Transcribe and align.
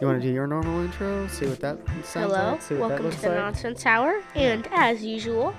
You 0.00 0.06
want 0.06 0.22
to 0.22 0.28
do 0.28 0.32
your 0.32 0.46
normal 0.46 0.80
intro? 0.84 1.26
See 1.26 1.46
what 1.46 1.60
that 1.60 1.78
sounds 2.04 2.32
Hello, 2.32 2.52
like. 2.52 2.62
See 2.62 2.74
what 2.74 2.80
that 2.80 2.88
welcome 2.88 3.06
looks 3.06 3.16
to 3.16 3.22
the 3.22 3.28
like. 3.30 3.38
Nonsense 3.38 3.84
Hour, 3.84 4.22
and 4.36 4.68
as 4.70 5.04
usual, 5.04 5.54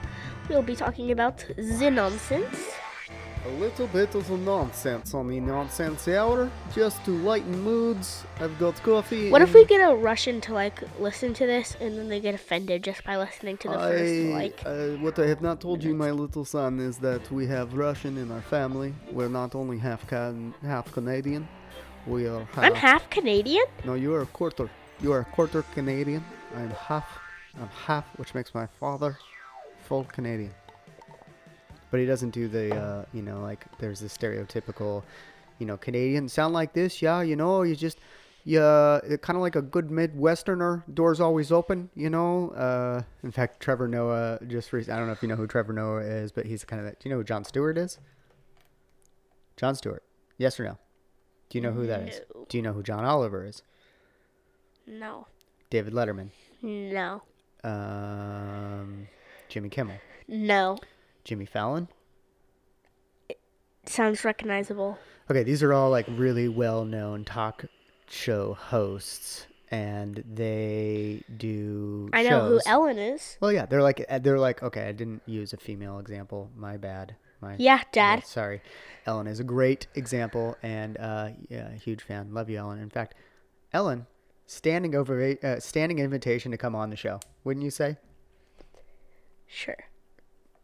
we'll 0.48 0.62
be 0.62 0.76
talking 0.78 1.12
about 1.12 1.46
the 1.58 1.92
nonsense. 1.92 2.72
A 3.46 3.50
little 3.52 3.88
bit 3.88 4.16
of 4.16 4.28
the 4.28 4.38
nonsense 4.38 5.14
on 5.14 5.28
the 5.30 5.40
nonsense 5.40 6.08
hour, 6.10 6.50
just 6.76 7.04
to 7.06 7.12
lighten 7.12 7.58
moods. 7.62 8.24
I've 8.40 8.58
got 8.60 8.82
coffee. 8.84 9.30
What 9.30 9.42
if 9.42 9.50
and 9.50 9.56
we 9.56 9.66
get 9.66 9.80
a 9.90 9.96
Russian 9.96 10.40
to 10.42 10.54
like 10.54 10.84
listen 11.00 11.34
to 11.34 11.46
this, 11.46 11.76
and 11.82 11.98
then 11.98 12.08
they 12.10 12.20
get 12.20 12.34
offended 12.36 12.84
just 12.84 13.04
by 13.04 13.18
listening 13.18 13.58
to 13.58 13.70
the 13.70 13.78
first 13.78 14.14
I, 14.14 14.34
like? 14.34 14.62
uh, 14.66 14.88
what 15.04 15.18
I 15.20 15.28
have 15.28 15.42
not 15.42 15.60
told 15.62 15.84
you, 15.84 15.94
my 15.96 16.12
little 16.12 16.46
son, 16.46 16.80
is 16.80 16.98
that 17.00 17.30
we 17.32 17.46
have 17.48 17.74
Russian 17.74 18.18
in 18.18 18.32
our 18.32 18.42
family. 18.42 18.94
We're 19.12 19.30
not 19.30 19.56
only 19.56 19.78
half 19.80 20.06
can- 20.08 20.54
half 20.62 20.92
Canadian. 20.92 21.48
We 22.08 22.28
are 22.28 22.44
half. 22.54 22.64
I'm 22.64 22.76
half 22.76 23.10
Canadian. 23.10 23.66
No, 23.86 23.94
you 23.94 24.14
are 24.16 24.22
a 24.22 24.26
quarter. 24.28 24.70
You 25.02 25.12
are 25.14 25.20
a 25.20 25.26
quarter 25.26 25.64
Canadian. 25.74 26.24
I'm 26.56 26.72
half. 26.72 27.06
I'm 27.60 27.70
half, 27.70 28.06
which 28.18 28.34
makes 28.34 28.54
my 28.54 28.66
father 28.80 29.18
full 29.86 30.04
Canadian. 30.06 30.54
But 31.92 32.00
he 32.00 32.06
doesn't 32.06 32.32
do 32.32 32.48
the, 32.48 32.76
uh, 32.76 33.06
you 33.14 33.22
know, 33.22 33.42
like 33.42 33.66
there's 33.80 34.00
this 34.00 34.16
stereotypical, 34.16 35.04
you 35.58 35.66
know, 35.66 35.78
Canadian 35.78 36.30
sound 36.30 36.54
like 36.54 36.74
this. 36.74 37.02
Yeah, 37.02 37.22
you 37.22 37.36
know, 37.36 37.64
you 37.64 37.76
just, 37.76 37.98
yeah, 38.44 39.00
kind 39.22 39.36
of 39.36 39.42
like 39.42 39.56
a 39.56 39.62
good 39.62 39.90
Midwesterner. 39.90 40.84
Doors 40.94 41.20
always 41.20 41.52
open, 41.52 41.90
you 41.96 42.10
know. 42.10 42.52
Uh, 42.52 43.02
in 43.24 43.32
fact, 43.32 43.60
Trevor 43.60 43.88
Noah 43.88 44.40
just. 44.48 44.72
Re- 44.72 44.84
I 44.84 44.98
don't 44.98 45.08
know 45.08 45.14
if 45.14 45.22
you 45.22 45.28
know 45.28 45.36
who 45.36 45.48
Trevor 45.48 45.74
Noah 45.74 46.02
is, 46.02 46.32
but 46.32 46.46
he's 46.46 46.64
kind 46.64 46.80
of. 46.80 46.86
that. 46.86 47.00
Do 47.00 47.10
you 47.10 47.16
know 47.16 47.20
who 47.20 47.24
Jon 47.24 47.44
Stewart 47.44 47.78
is? 47.78 48.00
Jon 49.58 49.76
Stewart. 49.76 50.04
Yes 50.38 50.60
or 50.60 50.64
no? 50.64 50.78
Do 51.50 51.58
you 51.58 51.62
know 51.62 51.72
who 51.72 51.88
that 51.88 52.08
is? 52.08 52.22
No. 52.34 52.46
Do 52.48 52.58
you 52.58 52.64
know 52.64 52.74
who 52.74 52.84
John 52.84 53.04
Oliver 53.06 53.46
is? 53.46 53.64
No, 54.88 55.28
David 55.70 55.94
Letterman, 55.94 56.30
no, 56.62 57.22
um, 57.64 59.08
Jimmy 59.50 59.70
Kimmel, 59.70 59.98
no. 60.28 60.78
Jimmy 61.24 61.46
Fallon. 61.46 61.88
Sounds 63.86 64.24
recognizable. 64.24 64.98
Okay, 65.32 65.44
these 65.44 65.64
are 65.64 65.74
all 65.74 65.90
like 65.90 66.06
really 66.10 66.48
well-known 66.48 67.26
talk 67.26 67.66
show 68.08 68.54
hosts, 68.56 69.48
and 69.72 70.24
they 70.32 71.24
do. 71.38 72.10
I 72.14 72.24
know 72.24 72.30
shows. 72.30 72.64
who 72.66 72.72
Ellen 72.72 72.98
is. 72.98 73.38
Well, 73.40 73.52
yeah, 73.52 73.66
they're 73.66 73.82
like 73.82 74.06
they're 74.22 74.40
like 74.40 74.64
okay. 74.64 74.88
I 74.88 74.92
didn't 74.92 75.22
use 75.26 75.54
a 75.54 75.58
female 75.58 76.00
example. 76.00 76.50
My 76.56 76.78
bad. 76.78 77.16
My 77.42 77.56
Yeah, 77.58 77.82
Dad. 77.92 78.26
sorry, 78.26 78.62
Ellen 79.06 79.28
is 79.28 79.40
a 79.40 79.44
great 79.44 79.88
example, 79.96 80.58
and 80.62 80.98
uh, 81.00 81.30
yeah, 81.50 81.72
huge 81.74 82.02
fan. 82.04 82.34
Love 82.34 82.50
you, 82.50 82.58
Ellen. 82.58 82.80
In 82.80 82.90
fact, 82.90 83.16
Ellen, 83.74 84.08
standing 84.46 84.96
over 84.96 85.36
uh, 85.44 85.60
standing 85.60 86.00
invitation 86.00 86.52
to 86.52 86.58
come 86.58 86.76
on 86.76 86.90
the 86.90 86.96
show. 86.98 87.20
Wouldn't 87.44 87.64
you 87.64 87.72
say? 87.72 87.98
Sure. 89.48 89.78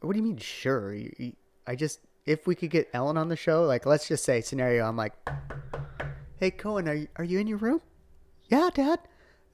What 0.01 0.13
do 0.13 0.19
you 0.19 0.23
mean? 0.23 0.37
Sure. 0.37 0.93
You, 0.93 1.11
you, 1.17 1.33
I 1.65 1.75
just 1.75 1.99
if 2.25 2.45
we 2.47 2.55
could 2.55 2.69
get 2.69 2.89
Ellen 2.93 3.17
on 3.17 3.29
the 3.29 3.35
show, 3.35 3.63
like 3.63 3.85
let's 3.85 4.07
just 4.07 4.23
say 4.23 4.41
scenario. 4.41 4.85
I'm 4.87 4.97
like, 4.97 5.13
hey 6.39 6.51
Cohen, 6.51 6.87
are 6.89 6.93
you, 6.95 7.07
are 7.15 7.23
you 7.23 7.39
in 7.39 7.47
your 7.47 7.57
room? 7.57 7.81
Yeah, 8.49 8.69
Dad. 8.73 8.99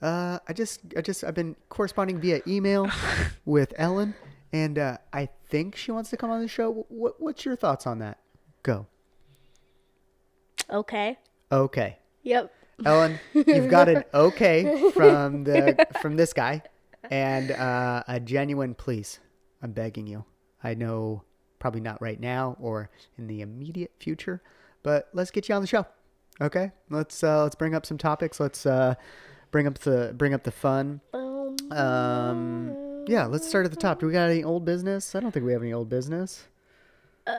Uh, 0.02 0.40
I 0.48 0.54
just 0.54 0.82
I 0.98 1.02
just 1.02 1.24
I've 1.24 1.36
been 1.36 1.56
corresponding 1.70 2.20
via 2.20 2.42
email 2.48 2.90
with 3.46 3.74
Ellen, 3.78 4.16
and 4.52 4.80
uh, 4.80 4.98
I 5.14 5.30
think 5.51 5.75
she 5.75 5.91
wants 5.91 6.09
to 6.09 6.17
come 6.17 6.31
on 6.31 6.41
the 6.41 6.47
show. 6.47 6.85
What 6.89 7.22
what's 7.22 7.45
your 7.45 7.56
thoughts 7.56 7.85
on 7.85 8.00
that? 8.00 8.17
Go. 8.63 8.88
Okay. 10.69 11.17
Okay. 11.51 11.97
Yep. 12.23 12.51
Ellen, 12.85 13.19
you've 13.34 13.69
got 13.69 13.89
an 13.89 14.03
okay 14.13 14.89
from 14.91 15.44
the 15.44 15.85
from 16.01 16.16
this 16.16 16.34
guy, 16.34 16.63
and 17.12 17.51
uh, 17.51 18.01
a 18.07 18.19
genuine 18.19 18.73
please. 18.73 19.19
I'm 19.62 19.72
begging 19.73 20.07
you. 20.07 20.25
I 20.63 20.73
know 20.73 21.23
probably 21.59 21.81
not 21.81 22.01
right 22.01 22.19
now 22.19 22.57
or 22.59 22.89
in 23.19 23.28
the 23.28 23.41
immediate 23.41 23.91
future, 24.00 24.41
but 24.81 25.09
let's 25.13 25.29
get 25.29 25.47
you 25.47 25.53
on 25.53 25.62
the 25.62 25.68
show. 25.68 25.85
Okay, 26.39 26.72
let's 26.89 27.23
uh, 27.23 27.44
let's 27.44 27.53
bring 27.53 27.75
up 27.75 27.85
some 27.85 28.00
topics. 28.00 28.39
Let's 28.39 28.66
uh, 28.66 28.95
bring 29.51 29.68
up 29.68 29.78
the 29.79 30.13
bring 30.18 30.33
up 30.33 30.44
the 30.44 30.51
fun. 30.51 31.01
Um, 31.13 31.72
Um, 31.72 32.75
yeah, 33.07 33.25
let's 33.25 33.47
start 33.47 33.66
at 33.66 33.72
the 33.72 33.78
top. 33.78 34.00
Do 34.00 34.07
we 34.07 34.13
got 34.13 34.29
any 34.29 34.44
old 34.44 34.66
business? 34.66 35.16
I 35.16 35.19
don't 35.19 35.31
think 35.31 35.45
we 35.45 35.53
have 35.53 35.62
any 35.62 35.73
old 35.73 35.89
business. 35.89 36.47
Uh, 37.25 37.34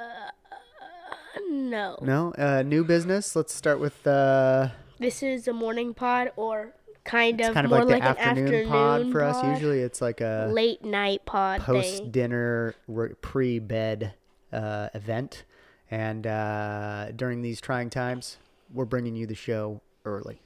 no. 1.50 1.98
No, 2.02 2.32
uh, 2.38 2.62
new 2.62 2.84
business. 2.84 3.34
Let's 3.36 3.54
start 3.54 3.80
with 3.80 4.06
uh, 4.06 4.68
This 4.98 5.22
is 5.22 5.48
a 5.48 5.52
morning 5.52 5.94
pod 5.94 6.32
or 6.36 6.74
kind 7.04 7.40
of 7.40 7.54
kind 7.54 7.64
of 7.64 7.70
more 7.70 7.80
like 7.80 7.88
the 7.88 7.94
like, 7.94 8.02
afternoon, 8.02 8.38
an 8.38 8.54
afternoon 8.54 8.68
pod 8.68 9.12
for 9.12 9.22
us. 9.22 9.44
Usually, 9.44 9.80
it's 9.80 10.00
like 10.00 10.20
a 10.20 10.50
late 10.52 10.84
night 10.84 11.24
pod 11.26 11.60
post 11.60 12.12
dinner 12.12 12.74
pre 13.20 13.58
bed 13.58 14.14
uh, 14.52 14.88
event. 14.94 15.44
And 15.90 16.26
uh, 16.26 17.10
during 17.14 17.42
these 17.42 17.60
trying 17.60 17.90
times, 17.90 18.38
we're 18.72 18.86
bringing 18.86 19.14
you 19.14 19.26
the 19.26 19.34
show 19.34 19.82
early 20.06 20.40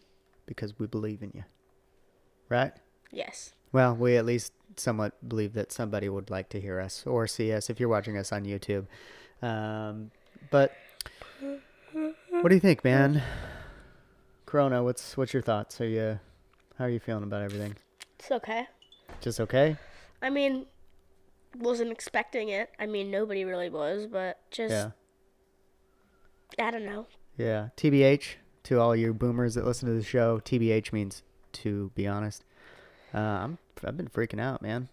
because 0.44 0.76
we 0.78 0.88
believe 0.88 1.22
in 1.22 1.30
you. 1.34 1.44
Right? 2.48 2.72
Yes. 3.12 3.52
Well, 3.72 3.94
we 3.94 4.16
at 4.16 4.24
least 4.24 4.52
somewhat 4.76 5.28
believe 5.28 5.54
that 5.54 5.72
somebody 5.72 6.08
would 6.08 6.30
like 6.30 6.48
to 6.50 6.60
hear 6.60 6.80
us 6.80 7.04
or 7.06 7.26
see 7.26 7.52
us 7.52 7.70
if 7.70 7.80
you're 7.80 7.88
watching 7.88 8.16
us 8.16 8.32
on 8.32 8.44
YouTube. 8.44 8.86
Um, 9.42 10.10
but 10.50 10.72
what 12.30 12.48
do 12.48 12.54
you 12.54 12.60
think, 12.60 12.84
man? 12.84 13.22
Corona, 14.44 14.82
what's 14.82 15.16
what's 15.16 15.32
your 15.32 15.42
thoughts? 15.42 15.80
Are 15.80 15.88
you 15.88 16.20
how 16.78 16.84
are 16.84 16.90
you 16.90 17.00
feeling 17.00 17.24
about 17.24 17.42
everything? 17.42 17.74
It's 18.18 18.30
okay. 18.30 18.66
Just 19.20 19.40
okay? 19.40 19.76
I 20.22 20.30
mean, 20.30 20.66
wasn't 21.58 21.90
expecting 21.90 22.50
it. 22.50 22.70
I 22.78 22.86
mean, 22.86 23.10
nobody 23.10 23.44
really 23.44 23.70
was, 23.70 24.06
but 24.06 24.40
just 24.50 24.72
Yeah. 24.72 24.90
I 26.58 26.70
don't 26.70 26.86
know. 26.86 27.06
Yeah. 27.36 27.68
TBH 27.76 28.36
to 28.64 28.80
all 28.80 28.96
you 28.96 29.12
boomers 29.12 29.54
that 29.54 29.64
listen 29.64 29.88
to 29.88 29.94
the 29.94 30.04
show. 30.04 30.40
TBH 30.40 30.92
means 30.92 31.22
to 31.52 31.90
be 31.94 32.06
honest. 32.06 32.44
Uh, 33.14 33.18
I'm 33.18 33.58
I've 33.84 33.96
been 33.96 34.08
freaking 34.08 34.40
out, 34.40 34.62
man. 34.62 34.88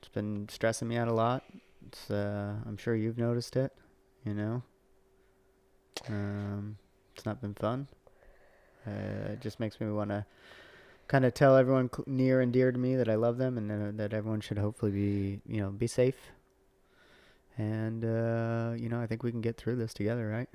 It's 0.00 0.08
been 0.08 0.48
stressing 0.48 0.88
me 0.88 0.96
out 0.96 1.08
a 1.08 1.12
lot. 1.12 1.44
It's 1.86 2.10
uh, 2.10 2.54
I'm 2.66 2.76
sure 2.76 2.94
you've 2.94 3.18
noticed 3.18 3.56
it. 3.56 3.72
You 4.24 4.34
know. 4.34 4.62
Um, 6.08 6.78
it's 7.14 7.26
not 7.26 7.40
been 7.40 7.54
fun. 7.54 7.88
Uh, 8.86 9.32
it 9.32 9.40
just 9.40 9.60
makes 9.60 9.80
me 9.80 9.88
want 9.90 10.10
to 10.10 10.24
kind 11.08 11.24
of 11.24 11.34
tell 11.34 11.56
everyone 11.56 11.90
cl- 11.94 12.04
near 12.06 12.40
and 12.40 12.52
dear 12.52 12.72
to 12.72 12.78
me 12.78 12.96
that 12.96 13.08
I 13.08 13.14
love 13.14 13.38
them 13.38 13.58
and 13.58 13.70
uh, 13.70 14.02
that 14.02 14.12
everyone 14.12 14.40
should 14.40 14.58
hopefully 14.58 14.92
be, 14.92 15.40
you 15.46 15.60
know, 15.60 15.70
be 15.70 15.86
safe. 15.86 16.32
And 17.58 18.04
uh, 18.04 18.72
you 18.76 18.88
know, 18.88 19.00
I 19.00 19.06
think 19.06 19.22
we 19.22 19.30
can 19.30 19.42
get 19.42 19.56
through 19.56 19.76
this 19.76 19.92
together, 19.92 20.28
right? 20.28 20.48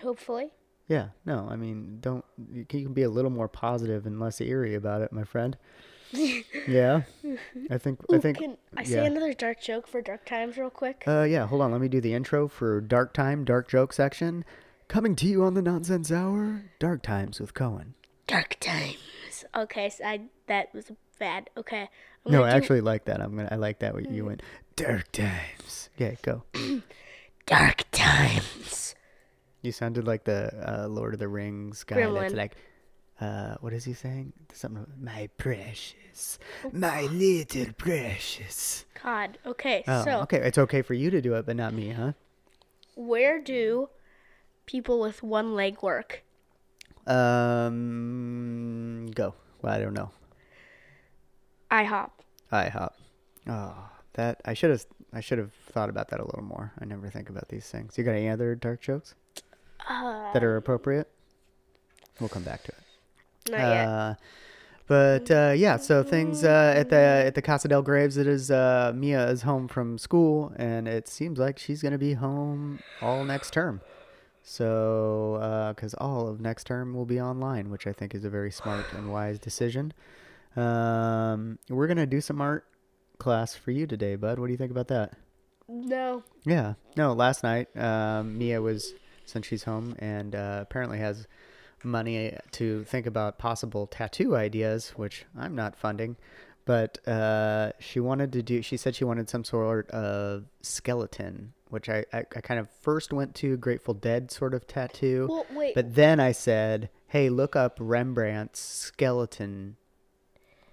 Hopefully. 0.00 0.50
Yeah, 0.88 1.08
no, 1.24 1.48
I 1.50 1.56
mean, 1.56 1.98
don't 2.00 2.24
you 2.52 2.66
can 2.66 2.80
you 2.80 2.86
can 2.86 2.94
be 2.94 3.02
a 3.02 3.10
little 3.10 3.30
more 3.30 3.48
positive 3.48 4.04
and 4.06 4.20
less 4.20 4.40
eerie 4.40 4.74
about 4.74 5.00
it, 5.00 5.12
my 5.12 5.24
friend. 5.24 5.56
Yeah, 6.68 7.02
I 7.70 7.78
think 7.78 8.00
I 8.12 8.16
Ooh, 8.16 8.20
think. 8.20 8.38
can 8.38 8.56
I 8.76 8.82
yeah. 8.82 8.86
say 8.86 9.06
another 9.06 9.32
dark 9.32 9.60
joke 9.60 9.86
for 9.86 10.00
dark 10.02 10.24
times 10.26 10.56
real 10.56 10.70
quick? 10.70 11.04
Uh, 11.06 11.22
yeah, 11.22 11.46
hold 11.46 11.62
on, 11.62 11.72
let 11.72 11.80
me 11.80 11.88
do 11.88 12.00
the 12.00 12.14
intro 12.14 12.48
for 12.48 12.80
Dark 12.80 13.12
Time, 13.12 13.44
Dark 13.44 13.68
Joke 13.68 13.92
section. 13.92 14.44
Coming 14.88 15.16
to 15.16 15.26
you 15.26 15.42
on 15.44 15.54
the 15.54 15.62
Nonsense 15.62 16.12
Hour, 16.12 16.62
Dark 16.78 17.02
Times 17.02 17.40
with 17.40 17.54
Cohen. 17.54 17.94
dark 18.26 18.56
times. 18.60 19.44
Okay, 19.56 19.88
so 19.90 20.04
I 20.04 20.22
that 20.46 20.72
was 20.74 20.90
bad. 21.18 21.50
Okay. 21.56 21.88
I'm 22.26 22.32
No, 22.32 22.44
I 22.44 22.50
do 22.50 22.56
actually 22.56 22.80
like 22.80 23.04
that. 23.06 23.20
I'm 23.20 23.36
gonna 23.36 23.48
I 23.50 23.56
like 23.56 23.80
that 23.80 23.94
what 23.94 24.10
you 24.10 24.24
went. 24.26 24.42
Dark 24.76 25.10
Times. 25.12 25.88
Okay, 25.96 26.16
go. 26.22 26.42
dark 27.46 27.84
times. 27.92 28.94
You 29.62 29.72
sounded 29.72 30.06
like 30.06 30.24
the 30.24 30.52
uh, 30.82 30.88
Lord 30.88 31.14
of 31.14 31.20
the 31.20 31.28
Rings 31.28 31.84
guy. 31.84 31.96
That's 32.10 32.34
like, 32.34 32.56
uh, 33.20 33.54
what 33.60 33.72
is 33.72 33.84
he 33.84 33.92
saying? 33.94 34.32
Something. 34.52 34.86
My 35.00 35.28
precious, 35.38 36.38
my 36.72 37.02
little 37.02 37.66
precious. 37.78 38.84
God. 39.02 39.38
Okay, 39.46 39.84
Oh, 39.86 40.04
so 40.04 40.20
okay. 40.22 40.38
It's 40.38 40.58
okay 40.58 40.82
for 40.82 40.94
you 40.94 41.10
to 41.10 41.20
do 41.20 41.34
it, 41.34 41.46
but 41.46 41.56
not 41.56 41.72
me, 41.74 41.90
huh? 41.90 42.12
where 42.96 43.40
do 43.40 43.88
people 44.66 45.00
with 45.00 45.22
one 45.22 45.54
leg 45.54 45.82
work? 45.82 46.22
Um, 47.06 49.06
go. 49.14 49.34
Well, 49.62 49.72
I 49.74 49.78
don't 49.80 49.94
know. 49.94 50.10
IHOP. 51.70 52.10
IHOP. 52.52 52.92
Oh, 53.48 53.88
that 54.14 54.40
I 54.44 54.54
should 54.54 54.70
have. 54.70 54.84
I 55.12 55.20
should 55.20 55.38
have 55.38 55.52
thought 55.52 55.90
about 55.90 56.08
that 56.08 56.18
a 56.20 56.24
little 56.24 56.42
more. 56.42 56.72
I 56.80 56.84
never 56.84 57.08
think 57.10 57.28
about 57.30 57.48
these 57.48 57.66
things. 57.68 57.96
You 57.96 58.04
got 58.04 58.12
any 58.12 58.28
other 58.28 58.54
dark 58.56 58.80
jokes 58.80 59.14
Uh, 59.88 60.32
that 60.32 60.42
are 60.42 60.56
appropriate? 60.56 61.08
We'll 62.20 62.28
come 62.28 62.42
back 62.42 62.62
to 62.64 62.72
it. 62.72 62.73
Not 63.58 63.74
yet. 63.74 63.88
Uh, 63.88 64.14
but 64.86 65.30
uh, 65.30 65.52
yeah, 65.56 65.76
so 65.78 66.02
things 66.02 66.44
uh, 66.44 66.74
at 66.76 66.90
the 66.90 66.96
at 66.96 67.34
the 67.34 67.42
Casa 67.42 67.68
del 67.68 67.82
Graves. 67.82 68.16
It 68.16 68.26
is 68.26 68.50
uh, 68.50 68.92
Mia 68.94 69.28
is 69.28 69.42
home 69.42 69.66
from 69.68 69.98
school, 69.98 70.52
and 70.56 70.86
it 70.86 71.08
seems 71.08 71.38
like 71.38 71.58
she's 71.58 71.82
gonna 71.82 71.98
be 71.98 72.14
home 72.14 72.80
all 73.00 73.24
next 73.24 73.52
term. 73.52 73.80
So, 74.46 75.72
because 75.74 75.94
all 75.94 76.28
of 76.28 76.38
next 76.38 76.66
term 76.66 76.92
will 76.92 77.06
be 77.06 77.18
online, 77.18 77.70
which 77.70 77.86
I 77.86 77.94
think 77.94 78.14
is 78.14 78.26
a 78.26 78.30
very 78.30 78.50
smart 78.50 78.84
and 78.92 79.10
wise 79.10 79.38
decision. 79.38 79.94
Um, 80.54 81.58
we're 81.70 81.86
gonna 81.86 82.04
do 82.06 82.20
some 82.20 82.42
art 82.42 82.66
class 83.18 83.54
for 83.54 83.70
you 83.70 83.86
today, 83.86 84.16
bud. 84.16 84.38
What 84.38 84.46
do 84.46 84.52
you 84.52 84.58
think 84.58 84.70
about 84.70 84.88
that? 84.88 85.14
No. 85.68 86.22
Yeah. 86.44 86.74
No, 86.96 87.12
last 87.12 87.42
night, 87.42 87.74
um, 87.76 88.36
Mia 88.38 88.60
was, 88.60 88.92
since 89.24 89.46
she's 89.46 89.64
home, 89.64 89.96
and 89.98 90.34
uh, 90.34 90.58
apparently 90.60 90.98
has 90.98 91.26
money 91.84 92.36
to 92.52 92.84
think 92.84 93.06
about 93.06 93.38
possible 93.38 93.86
tattoo 93.86 94.36
ideas, 94.36 94.92
which 94.96 95.24
I'm 95.36 95.54
not 95.54 95.76
funding. 95.76 96.16
But 96.64 97.06
uh, 97.06 97.72
she 97.78 98.00
wanted 98.00 98.32
to 98.32 98.42
do, 98.42 98.62
she 98.62 98.76
said 98.76 98.96
she 98.96 99.04
wanted 99.04 99.28
some 99.28 99.44
sort 99.44 99.90
of 99.90 100.44
skeleton, 100.62 101.52
which 101.68 101.90
I, 101.90 102.06
I, 102.12 102.20
I 102.20 102.40
kind 102.40 102.58
of 102.58 102.68
first 102.80 103.12
went 103.12 103.34
to 103.36 103.58
Grateful 103.58 103.92
Dead 103.92 104.30
sort 104.30 104.54
of 104.54 104.66
tattoo. 104.66 105.26
Well, 105.28 105.46
wait. 105.54 105.74
But 105.74 105.94
then 105.94 106.20
I 106.20 106.32
said, 106.32 106.88
hey, 107.08 107.28
look 107.28 107.54
up 107.54 107.76
Rembrandt's 107.78 108.60
skeleton 108.60 109.76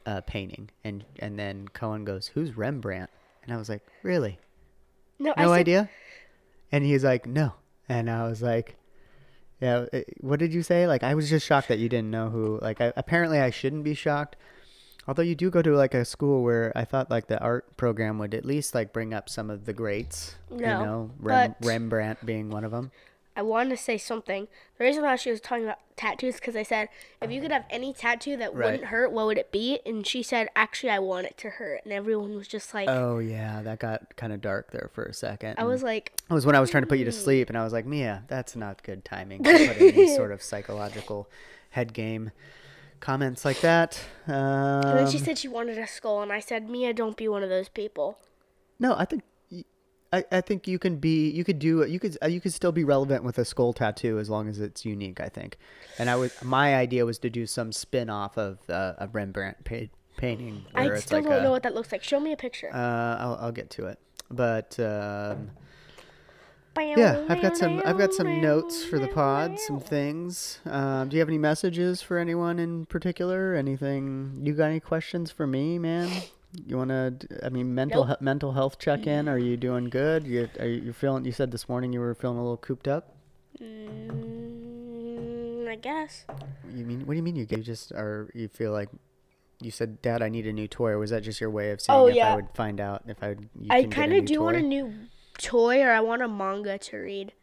uh, 0.06 0.22
painting. 0.22 0.70
And, 0.84 1.04
and 1.20 1.38
then 1.38 1.68
Cohen 1.68 2.06
goes, 2.06 2.28
who's 2.28 2.56
Rembrandt? 2.56 3.10
And 3.44 3.54
I 3.54 3.58
was 3.58 3.68
like, 3.68 3.86
really? 4.02 4.40
no, 5.22 5.34
no 5.38 5.48
said, 5.48 5.60
idea 5.60 5.90
and 6.72 6.84
he's 6.84 7.04
like 7.04 7.26
no 7.26 7.54
and 7.88 8.10
i 8.10 8.28
was 8.28 8.42
like 8.42 8.76
yeah 9.62 9.86
eh, 9.94 10.04
what 10.20 10.40
did 10.40 10.54
you 10.54 10.64
say? 10.64 10.88
Like 10.88 11.04
i 11.04 11.14
was 11.16 11.30
just 11.30 11.46
shocked 11.46 11.68
that 11.70 11.80
you 11.80 11.88
didn't 11.90 12.12
know 12.12 12.30
who 12.30 12.60
like 12.62 12.82
I, 12.82 12.92
apparently 12.98 13.40
i 13.40 13.50
shouldn't 13.50 13.84
be 13.84 13.94
shocked. 13.94 14.36
Although 15.08 15.24
you 15.24 15.34
do 15.34 15.50
go 15.50 15.62
to 15.64 15.76
like 15.76 15.94
a 15.96 16.06
school 16.06 16.44
where 16.44 16.72
i 16.76 16.86
thought 16.86 17.10
like 17.10 17.28
the 17.28 17.40
art 17.40 17.76
program 17.76 18.20
would 18.20 18.34
at 18.36 18.46
least 18.46 18.76
like 18.76 18.94
bring 18.94 19.14
up 19.14 19.30
some 19.30 19.50
of 19.50 19.66
the 19.66 19.74
greats 19.74 20.36
you 20.52 20.58
No, 20.62 20.84
know 20.86 21.12
Rem- 21.20 21.56
but- 21.60 21.68
rembrandt 21.68 22.24
being 22.26 22.50
one 22.52 22.64
of 22.64 22.72
them 22.72 22.92
I 23.36 23.42
wanted 23.42 23.70
to 23.70 23.78
say 23.78 23.98
something. 23.98 24.48
The 24.78 24.84
reason 24.84 25.04
why 25.04 25.16
she 25.16 25.32
was 25.32 25.40
talking 25.40 25.64
about 25.64 25.78
tattoos 25.96 26.36
because 26.36 26.56
I 26.56 26.64
said, 26.64 26.90
if 27.22 27.32
you 27.32 27.40
could 27.42 27.52
have 27.52 27.64
any 27.70 27.94
tattoo 27.94 28.36
that 28.38 28.54
Right. 28.54 28.66
wouldn't 28.72 28.86
hurt, 28.90 29.12
what 29.12 29.26
would 29.28 29.38
it 29.38 29.52
be? 29.52 29.80
And 29.86 30.06
she 30.06 30.22
said, 30.22 30.50
actually, 30.56 30.90
I 30.90 31.00
want 31.00 31.28
it 31.28 31.38
to 31.38 31.50
hurt. 31.52 31.82
And 31.86 31.94
everyone 31.94 32.36
was 32.36 32.48
just 32.48 32.74
like, 32.74 32.90
oh 32.90 33.20
yeah 33.20 33.62
that 33.62 33.80
got 33.80 34.16
kind 34.18 34.34
of 34.34 34.42
dark 34.42 34.72
there 34.72 34.90
for 34.94 35.04
a 35.04 35.14
second 35.14 35.56
I 35.58 35.64
was 35.64 35.82
like, 35.82 36.12
It 36.30 36.34
was 36.34 36.46
when 36.46 36.56
I 36.56 36.60
was 36.60 36.70
trying 36.70 36.84
to 36.84 36.88
put 36.88 37.00
you 37.00 37.06
to 37.06 37.12
sleep, 37.12 37.48
and 37.50 37.58
I 37.58 37.64
was 37.64 37.72
like, 37.72 37.86
Mia, 37.86 38.24
that's 38.28 38.56
not 38.56 38.84
good 38.84 39.06
timing 39.06 39.44
to 39.44 39.50
put 39.52 39.78
any 39.82 40.08
sort 40.16 40.32
of 40.32 40.42
psychological 40.42 41.30
head 41.72 41.94
game 41.94 42.32
comments 43.00 43.46
like 43.46 43.62
that. 43.62 44.00
Um, 44.28 44.34
and 44.36 44.98
then 45.00 45.08
she 45.10 45.18
said 45.18 45.38
she 45.38 45.48
wanted 45.48 45.78
a 45.78 45.88
skull, 45.88 46.22
and 46.22 46.32
I 46.32 46.40
said, 46.40 46.70
Mia, 46.70 46.94
don't 46.94 47.16
be 47.18 47.28
one 47.28 47.44
of 47.44 47.50
those 47.50 47.70
people. 47.70 48.20
no, 48.80 48.96
I 48.96 49.06
think 49.06 49.24
I, 50.14 50.26
I 50.32 50.42
think 50.42 50.68
you 50.68 50.78
can 50.78 50.98
be 50.98 51.30
you 51.30 51.44
could 51.44 51.60
do 51.60 51.86
you 51.86 52.00
could 52.00 52.18
uh, 52.22 52.28
you 52.28 52.42
could 52.42 52.54
still 52.54 52.72
be 52.72 52.84
relevant 52.84 53.24
with 53.24 53.38
a 53.38 53.46
skull 53.46 53.74
tattoo 53.74 54.20
as 54.20 54.30
long 54.30 54.50
as 54.50 54.60
it's 54.60 54.84
unique. 54.86 55.22
I 55.22 55.30
think, 55.30 55.58
and 55.98 56.10
I 56.10 56.16
was 56.16 56.34
my 56.44 56.76
idea 56.76 57.06
was 57.06 57.18
to 57.20 57.30
do 57.30 57.46
some 57.46 57.72
spin 57.72 58.10
off 58.10 58.38
of 58.38 58.58
uh, 58.70 58.94
a 58.98 59.08
Rembrandt 59.08 59.64
pa- 59.64 59.92
painting. 60.18 60.66
I 60.76 60.84
still 61.00 61.20
like 61.20 61.30
don't 61.30 61.40
a, 61.40 61.44
know 61.44 61.52
what 61.52 61.64
that 61.64 61.74
looks 61.74 61.92
like. 61.92 62.04
Show 62.04 62.20
me 62.20 62.34
a 62.34 62.38
picture. 62.38 62.70
Uh, 62.74 63.18
I'll 63.20 63.38
I'll 63.42 63.52
get 63.52 63.70
to 63.72 63.86
it, 63.86 64.00
but. 64.30 64.80
Um, 64.80 65.52
Yeah, 66.78 67.26
I've 67.28 67.42
got 67.42 67.58
some. 67.58 67.82
I've 67.84 67.98
got 67.98 68.14
some 68.14 68.42
notes 68.42 68.86
for 68.86 68.98
the 68.98 69.10
pod. 69.10 69.60
Some 69.60 69.82
things. 69.82 70.60
Um, 70.66 71.10
do 71.10 71.18
you 71.18 71.20
have 71.20 71.28
any 71.28 71.38
messages 71.38 72.02
for 72.02 72.18
anyone 72.18 72.60
in 72.60 72.86
particular? 72.86 73.56
Anything? 73.56 74.40
You 74.42 74.54
got 74.54 74.68
any 74.68 74.80
questions 74.80 75.32
for 75.32 75.46
me, 75.46 75.78
man? 75.80 76.10
You 76.66 76.78
wanna? 76.78 77.14
I 77.44 77.50
mean, 77.50 77.74
mental 77.74 78.06
Nope. 78.06 78.18
he- 78.20 78.26
mental 78.26 78.52
health 78.52 78.78
check 78.78 79.08
in. 79.08 79.28
Are 79.30 79.38
you 79.38 79.56
doing 79.58 79.90
good? 79.90 80.28
You 80.28 80.50
are 80.60 80.68
you 80.68 80.94
feeling? 80.94 81.26
You 81.26 81.32
said 81.32 81.52
this 81.52 81.70
morning 81.70 81.94
you 81.94 82.00
were 82.02 82.14
feeling 82.14 82.38
a 82.38 82.42
little 82.42 82.58
cooped 82.58 82.88
up. 82.88 83.16
Mm, 83.62 85.68
I 85.70 85.76
guess. 85.76 86.26
You 86.74 86.86
mean? 86.86 87.02
What 87.06 87.14
do 87.14 87.18
you 87.18 87.24
mean? 87.24 87.36
You 87.36 87.46
you 87.50 87.58
just 87.58 87.92
are? 87.94 88.30
You 88.34 88.48
feel 88.48 88.72
like? 88.72 88.90
You 89.62 89.72
said, 89.72 90.02
"Dad, 90.02 90.22
I 90.22 90.30
need 90.30 90.48
a 90.48 90.54
new 90.54 90.68
toy." 90.68 90.92
Or 90.92 91.00
was 91.00 91.12
that 91.12 91.24
just 91.24 91.40
your 91.40 91.50
way 91.52 91.72
of 91.72 91.82
saying 91.82 92.00
Oh, 92.00 92.08
if 92.08 92.18
I 92.22 92.36
would 92.36 92.50
find 92.54 92.80
out 92.82 93.04
if 93.08 93.22
I 93.24 93.30
would? 93.30 93.50
You 93.60 93.68
I 93.70 93.82
can 93.82 93.90
get 93.90 93.98
a 93.98 94.02
kind 94.02 94.14
of 94.14 94.26
do 94.26 94.42
want 94.42 94.58
a 94.58 94.62
new 94.62 94.94
toy, 95.38 95.82
or 95.82 95.92
I 95.92 96.02
want 96.02 96.22
a 96.22 96.28
manga 96.28 96.78
to 96.78 96.98
read. 96.98 97.34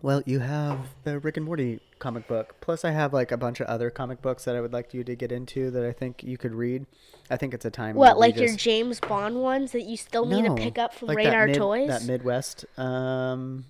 Well, 0.00 0.22
you 0.26 0.38
have 0.38 0.78
the 1.02 1.18
Rick 1.18 1.36
and 1.38 1.46
Morty 1.46 1.80
comic 1.98 2.28
book. 2.28 2.54
Plus, 2.60 2.84
I 2.84 2.92
have 2.92 3.12
like 3.12 3.32
a 3.32 3.36
bunch 3.36 3.60
of 3.60 3.66
other 3.66 3.90
comic 3.90 4.22
books 4.22 4.44
that 4.44 4.54
I 4.54 4.60
would 4.60 4.72
like 4.72 4.94
you 4.94 5.02
to 5.04 5.16
get 5.16 5.32
into 5.32 5.70
that 5.72 5.84
I 5.84 5.92
think 5.92 6.22
you 6.22 6.38
could 6.38 6.54
read. 6.54 6.86
I 7.30 7.36
think 7.36 7.52
it's 7.52 7.64
a 7.64 7.70
time. 7.70 7.96
What, 7.96 8.18
like 8.18 8.36
your 8.36 8.46
just- 8.46 8.60
James 8.60 9.00
Bond 9.00 9.42
ones 9.42 9.72
that 9.72 9.82
you 9.82 9.96
still 9.96 10.24
need 10.24 10.44
to 10.44 10.54
pick 10.54 10.78
up 10.78 10.94
from 10.94 11.08
like 11.08 11.16
that 11.18 11.24
Radar 11.26 11.46
mid- 11.46 11.56
Toys? 11.56 11.88
That 11.88 12.04
Midwest 12.04 12.64
um, 12.78 13.64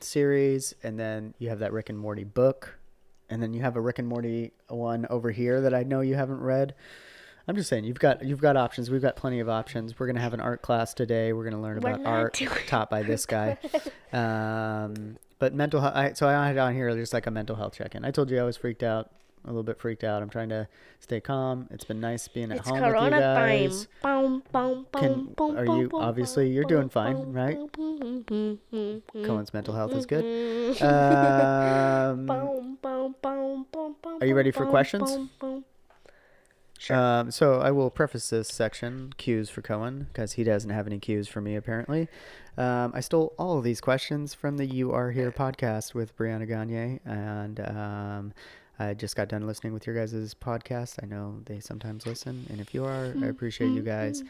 series, 0.00 0.74
and 0.82 0.98
then 0.98 1.34
you 1.38 1.48
have 1.48 1.58
that 1.58 1.72
Rick 1.72 1.90
and 1.90 1.98
Morty 1.98 2.24
book, 2.24 2.78
and 3.28 3.42
then 3.42 3.52
you 3.52 3.62
have 3.62 3.74
a 3.76 3.80
Rick 3.80 3.98
and 3.98 4.06
Morty 4.06 4.52
one 4.68 5.06
over 5.10 5.32
here 5.32 5.60
that 5.62 5.74
I 5.74 5.82
know 5.82 6.00
you 6.00 6.14
haven't 6.14 6.40
read. 6.40 6.74
I'm 7.48 7.54
just 7.54 7.68
saying 7.68 7.84
you've 7.84 7.98
got 7.98 8.24
you've 8.24 8.40
got 8.40 8.56
options. 8.56 8.90
We've 8.90 9.02
got 9.02 9.16
plenty 9.16 9.40
of 9.40 9.48
options. 9.48 9.98
We're 9.98 10.06
gonna 10.06 10.20
have 10.20 10.34
an 10.34 10.40
art 10.40 10.62
class 10.62 10.94
today. 10.94 11.32
We're 11.32 11.44
gonna 11.44 11.62
learn 11.62 11.80
We're 11.80 11.90
about 11.92 12.06
art 12.06 12.34
doing 12.34 12.50
taught 12.66 12.90
by 12.90 13.02
this 13.04 13.26
guy. 13.26 13.58
Um, 14.12 15.18
but 15.38 15.54
mental 15.54 15.80
health. 15.80 15.94
I, 15.94 16.12
so 16.14 16.28
I 16.28 16.46
had 16.48 16.58
on 16.58 16.74
here 16.74 16.94
just 16.96 17.12
like 17.12 17.26
a 17.26 17.30
mental 17.30 17.56
health 17.56 17.74
check-in. 17.76 18.04
I 18.04 18.10
told 18.10 18.30
you 18.30 18.38
I 18.40 18.42
was 18.42 18.56
freaked 18.56 18.82
out, 18.82 19.10
a 19.44 19.48
little 19.48 19.62
bit 19.62 19.78
freaked 19.78 20.02
out. 20.04 20.22
I'm 20.22 20.28
trying 20.30 20.48
to 20.50 20.66
stay 21.00 21.20
calm. 21.20 21.68
It's 21.70 21.84
been 21.84 22.00
nice 22.00 22.26
being 22.28 22.50
at 22.52 22.58
it's 22.58 22.68
home 22.68 22.80
with 22.80 22.88
you 22.94 23.10
time. 23.10 23.10
guys. 23.68 23.88
Boom, 24.02 25.32
Can- 25.36 25.56
are 25.56 25.64
you- 25.64 25.90
obviously 25.94 26.48
you're 26.50 26.64
doing 26.64 26.88
fine, 26.88 27.32
right? 27.32 27.58
Cohen's 29.24 29.52
mental 29.54 29.74
health 29.74 29.92
is 29.92 30.06
good. 30.06 30.24
Um, 30.82 32.28
Are 34.20 34.26
you 34.26 34.34
ready 34.34 34.50
for 34.50 34.66
questions? 34.66 35.16
Sure. 36.78 36.96
Um, 36.96 37.30
so 37.30 37.60
I 37.60 37.70
will 37.70 37.90
preface 37.90 38.30
this 38.30 38.48
section 38.48 39.12
cues 39.16 39.48
for 39.48 39.62
Cohen 39.62 40.08
because 40.12 40.32
he 40.32 40.44
doesn't 40.44 40.70
have 40.70 40.86
any 40.86 40.98
cues 40.98 41.28
for 41.28 41.40
me 41.40 41.56
apparently. 41.56 42.08
Um, 42.58 42.92
I 42.94 43.00
stole 43.00 43.34
all 43.38 43.58
of 43.58 43.64
these 43.64 43.80
questions 43.80 44.34
from 44.34 44.56
the 44.56 44.66
You 44.66 44.92
Are 44.92 45.10
Here 45.10 45.30
podcast 45.30 45.94
with 45.94 46.16
Brianna 46.16 46.48
Gagne, 46.48 47.00
and 47.04 47.60
um, 47.60 48.32
I 48.78 48.94
just 48.94 49.14
got 49.14 49.28
done 49.28 49.46
listening 49.46 49.74
with 49.74 49.86
your 49.86 49.94
guys' 49.94 50.34
podcast. 50.34 51.02
I 51.02 51.06
know 51.06 51.40
they 51.44 51.60
sometimes 51.60 52.06
listen, 52.06 52.46
and 52.48 52.60
if 52.60 52.72
you 52.72 52.84
are, 52.84 53.14
I 53.22 53.26
appreciate 53.26 53.68
you 53.68 53.82
guys. 53.82 54.22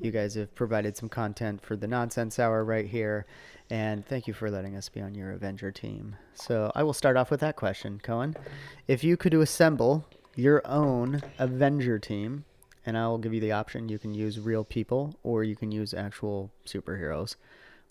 You 0.00 0.10
guys 0.10 0.34
have 0.34 0.54
provided 0.54 0.96
some 0.96 1.10
content 1.10 1.62
for 1.62 1.76
the 1.76 1.86
Nonsense 1.86 2.38
Hour 2.38 2.64
right 2.64 2.86
here, 2.86 3.26
and 3.68 4.06
thank 4.06 4.26
you 4.26 4.32
for 4.32 4.50
letting 4.50 4.76
us 4.76 4.88
be 4.88 5.02
on 5.02 5.14
your 5.14 5.32
Avenger 5.32 5.70
team. 5.70 6.16
So 6.34 6.72
I 6.74 6.82
will 6.82 6.92
start 6.94 7.16
off 7.18 7.30
with 7.30 7.40
that 7.40 7.56
question, 7.56 8.00
Cohen. 8.02 8.34
If 8.88 9.04
you 9.04 9.16
could 9.18 9.34
assemble 9.34 10.06
your 10.36 10.62
own 10.66 11.22
Avenger 11.38 11.98
team, 11.98 12.44
and 12.86 12.98
I 12.98 13.06
will 13.08 13.18
give 13.18 13.34
you 13.34 13.40
the 13.40 13.52
option 13.52 13.88
you 13.88 13.98
can 13.98 14.14
use 14.14 14.38
real 14.38 14.64
people 14.64 15.14
or 15.22 15.44
you 15.44 15.56
can 15.56 15.70
use 15.70 15.94
actual 15.94 16.52
superheroes. 16.66 17.36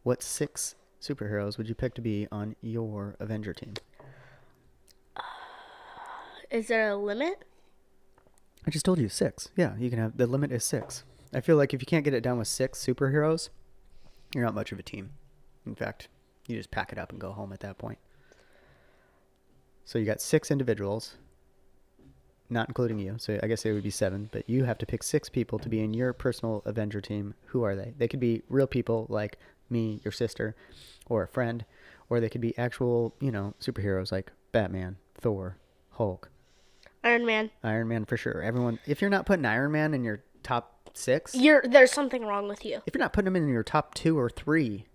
What 0.03 0.21
six 0.21 0.75
superheroes 1.01 1.57
would 1.57 1.67
you 1.67 1.75
pick 1.75 1.93
to 1.95 2.01
be 2.01 2.27
on 2.31 2.55
your 2.61 3.15
Avenger 3.19 3.53
team? 3.53 3.73
Uh, 5.15 5.21
is 6.51 6.67
there 6.67 6.89
a 6.89 6.95
limit? 6.95 7.45
I 8.65 8.71
just 8.71 8.85
told 8.85 8.99
you 8.99 9.09
six. 9.09 9.49
Yeah, 9.55 9.75
you 9.77 9.89
can 9.89 9.99
have 9.99 10.17
the 10.17 10.27
limit 10.27 10.51
is 10.51 10.63
six. 10.63 11.03
I 11.33 11.41
feel 11.41 11.57
like 11.57 11.73
if 11.73 11.81
you 11.81 11.85
can't 11.85 12.05
get 12.05 12.13
it 12.13 12.21
done 12.21 12.37
with 12.37 12.47
six 12.47 12.83
superheroes, 12.83 13.49
you're 14.33 14.45
not 14.45 14.55
much 14.55 14.71
of 14.71 14.79
a 14.79 14.83
team. 14.83 15.11
In 15.65 15.75
fact, 15.75 16.07
you 16.47 16.55
just 16.55 16.71
pack 16.71 16.91
it 16.91 16.97
up 16.97 17.11
and 17.11 17.19
go 17.19 17.31
home 17.31 17.51
at 17.53 17.61
that 17.61 17.77
point. 17.77 17.97
So 19.85 19.99
you 19.99 20.05
got 20.05 20.21
six 20.21 20.51
individuals, 20.51 21.15
not 22.49 22.67
including 22.67 22.99
you. 22.99 23.15
So 23.17 23.39
I 23.41 23.47
guess 23.47 23.65
it 23.65 23.71
would 23.73 23.83
be 23.83 23.89
seven, 23.89 24.29
but 24.31 24.49
you 24.49 24.63
have 24.65 24.77
to 24.79 24.85
pick 24.85 25.03
six 25.03 25.29
people 25.29 25.59
to 25.59 25.69
be 25.69 25.79
in 25.81 25.93
your 25.93 26.13
personal 26.13 26.61
Avenger 26.65 27.01
team. 27.01 27.33
Who 27.47 27.63
are 27.63 27.75
they? 27.75 27.93
They 27.97 28.07
could 28.07 28.19
be 28.19 28.43
real 28.49 28.67
people 28.67 29.05
like 29.09 29.37
me, 29.69 30.01
your 30.03 30.11
sister, 30.11 30.55
or 31.07 31.23
a 31.23 31.27
friend, 31.27 31.65
or 32.09 32.19
they 32.19 32.29
could 32.29 32.41
be 32.41 32.57
actual, 32.57 33.15
you 33.19 33.31
know, 33.31 33.53
superheroes 33.59 34.11
like 34.11 34.31
Batman, 34.51 34.97
Thor, 35.15 35.57
Hulk, 35.91 36.29
Iron 37.03 37.25
Man. 37.25 37.49
Iron 37.63 37.87
Man 37.87 38.05
for 38.05 38.17
sure. 38.17 38.41
Everyone, 38.41 38.79
if 38.85 39.01
you're 39.01 39.09
not 39.09 39.25
putting 39.25 39.45
Iron 39.45 39.71
Man 39.71 39.93
in 39.93 40.03
your 40.03 40.23
top 40.43 40.89
six, 40.93 41.33
You're 41.35 41.63
there's 41.67 41.91
something 41.91 42.23
wrong 42.25 42.47
with 42.47 42.63
you. 42.65 42.81
if 42.85 42.93
you're 42.93 42.99
not 42.99 43.13
putting 43.13 43.27
him 43.27 43.35
in 43.35 43.47
your 43.47 43.63
top 43.63 43.93
two 43.95 44.17
or 44.19 44.29
three, 44.29 44.85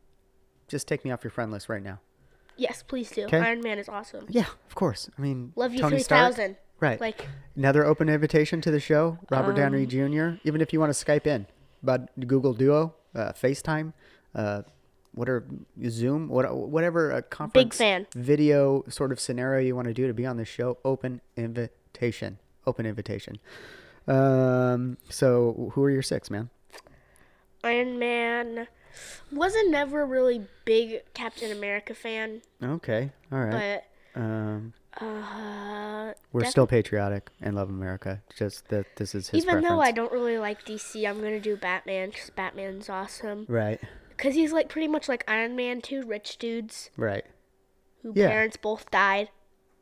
just 0.68 0.86
take 0.86 1.04
me 1.04 1.10
off 1.10 1.24
your 1.24 1.30
friend 1.30 1.50
list 1.50 1.68
right 1.68 1.82
now. 1.82 2.00
Yes, 2.56 2.82
please 2.82 3.10
do. 3.10 3.26
'Kay. 3.26 3.38
Iron 3.38 3.60
Man 3.62 3.78
is 3.78 3.88
awesome. 3.88 4.26
Yeah, 4.28 4.46
of 4.68 4.74
course. 4.74 5.08
I 5.16 5.20
mean, 5.20 5.52
Love 5.56 5.72
you 5.74 5.80
Tony 5.80 5.96
three 5.96 6.02
Stark, 6.02 6.32
thousand. 6.34 6.56
Right? 6.80 7.00
Like 7.00 7.26
Another 7.56 7.84
open 7.84 8.08
invitation 8.08 8.60
to 8.60 8.70
the 8.70 8.78
show, 8.80 9.18
Robert 9.30 9.54
Downey 9.56 9.82
Um, 9.82 9.88
Jr. 9.88 10.40
Even 10.44 10.60
if 10.60 10.72
you 10.72 10.78
want 10.80 10.94
to 10.94 11.04
Skype 11.04 11.26
in, 11.26 11.46
but 11.82 12.08
Google 12.26 12.54
Duo, 12.54 12.94
uh, 13.14 13.32
FaceTime, 13.32 13.92
uh, 14.34 14.62
whatever 15.12 15.44
Zoom, 15.88 16.28
what, 16.28 16.54
whatever 16.56 17.10
a 17.10 17.22
conference 17.22 17.76
fan. 17.76 18.06
video 18.14 18.84
sort 18.88 19.10
of 19.10 19.18
scenario 19.18 19.66
you 19.66 19.74
want 19.74 19.88
to 19.88 19.94
do 19.94 20.06
to 20.06 20.14
be 20.14 20.24
on 20.24 20.36
the 20.36 20.44
show, 20.44 20.78
open 20.84 21.20
invitation, 21.36 22.38
open 22.66 22.86
invitation. 22.86 23.38
Um, 24.06 24.96
so 25.08 25.70
who 25.74 25.82
are 25.82 25.90
your 25.90 26.02
six, 26.02 26.30
man? 26.30 26.48
Iron 27.64 27.98
Man, 27.98 28.68
Wasn't 29.32 29.70
never 29.70 30.06
really 30.06 30.46
big 30.64 31.00
Captain 31.12 31.50
America 31.50 31.92
fan, 31.94 32.40
Okay, 32.62 33.10
all 33.32 33.40
right. 33.40 33.82
but 34.14 34.20
Um, 34.20 34.72
uh, 35.00 36.12
we're 36.32 36.40
def- 36.42 36.50
still 36.50 36.66
patriotic 36.66 37.30
and 37.40 37.54
love 37.56 37.68
America. 37.68 38.22
Just 38.36 38.68
that 38.68 38.86
this 38.96 39.14
is 39.14 39.28
his 39.28 39.42
even 39.44 39.62
though 39.62 39.80
I 39.80 39.92
don't 39.92 40.12
really 40.12 40.38
like 40.38 40.64
DC, 40.64 41.08
I'm 41.08 41.20
gonna 41.20 41.40
do 41.40 41.56
Batman 41.56 42.10
because 42.10 42.30
Batman's 42.30 42.88
awesome. 42.88 43.46
Right, 43.48 43.80
Because 44.10 44.34
he's 44.34 44.52
like 44.52 44.68
pretty 44.68 44.88
much 44.88 45.08
like 45.08 45.24
Iron 45.28 45.56
Man, 45.56 45.80
two 45.80 46.02
rich 46.02 46.38
dudes 46.38 46.90
right, 46.96 47.24
who 48.02 48.12
Yeah. 48.14 48.28
parents 48.28 48.56
both 48.56 48.90
died, 48.90 49.30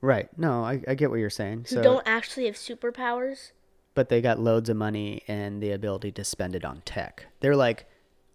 right. 0.01 0.29
No, 0.39 0.63
I, 0.65 0.83
I 0.87 0.95
get 0.95 1.11
what 1.11 1.19
you're 1.21 1.31
saying. 1.31 1.67
who 1.69 1.77
So, 1.77 1.83
don't 1.83 2.03
actually 2.07 2.47
have 2.47 2.55
superpowers. 2.57 3.53
but 3.95 4.09
they 4.09 4.21
got 4.21 4.39
loads 4.39 4.69
of 4.69 4.77
money 4.77 5.23
and 5.27 5.63
the 5.63 5.71
ability 5.73 6.13
to 6.13 6.25
spend 6.25 6.55
it 6.55 6.65
on 6.65 6.83
tech. 6.85 7.27
They're 7.41 7.57
like, 7.57 7.87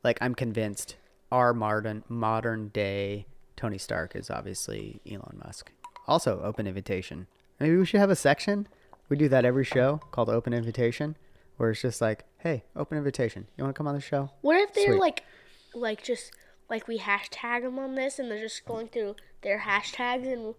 like 0.03 0.17
I'm 0.21 0.33
convinced 0.35 0.95
our 1.31 1.53
modern 1.53 2.03
modern 2.09 2.69
day 2.69 3.27
Tony 3.55 3.77
Stark 3.77 4.15
is 4.15 4.29
obviously 4.31 4.99
Elon 5.09 5.39
Musk. 5.45 5.71
Also, 6.07 6.41
open 6.41 6.67
invitation. 6.67 7.27
Maybe 7.59 7.77
we 7.77 7.85
should 7.85 7.99
have 7.99 8.09
a 8.09 8.15
section. 8.15 8.67
We 9.09 9.17
do 9.17 9.29
that 9.29 9.45
every 9.45 9.65
show 9.65 10.01
called 10.11 10.29
Open 10.29 10.53
Invitation, 10.53 11.15
where 11.57 11.71
it's 11.71 11.81
just 11.81 12.01
like, 12.01 12.23
hey, 12.39 12.63
open 12.75 12.97
invitation. 12.97 13.47
You 13.57 13.63
want 13.63 13.75
to 13.75 13.77
come 13.77 13.87
on 13.87 13.95
the 13.95 14.01
show? 14.01 14.31
What 14.41 14.57
if 14.57 14.73
they're 14.73 14.93
Sweet. 14.93 14.99
like, 14.99 15.23
like 15.73 16.03
just 16.03 16.31
like 16.69 16.87
we 16.87 16.97
hashtag 16.99 17.63
them 17.63 17.77
on 17.77 17.95
this, 17.95 18.17
and 18.19 18.31
they're 18.31 18.39
just 18.39 18.65
going 18.65 18.87
through 18.87 19.15
their 19.41 19.59
hashtags, 19.59 20.31
and 20.31 20.55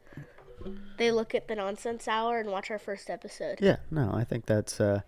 they 0.99 1.11
look 1.11 1.35
at 1.35 1.49
the 1.49 1.55
nonsense 1.57 2.07
hour 2.07 2.39
and 2.39 2.51
watch 2.51 2.71
our 2.71 2.79
first 2.79 3.11
episode. 3.11 3.59
Yeah, 3.61 3.77
no, 3.91 4.11
I 4.13 4.25
think 4.25 4.47
that's 4.47 4.81
uh, 4.81 5.01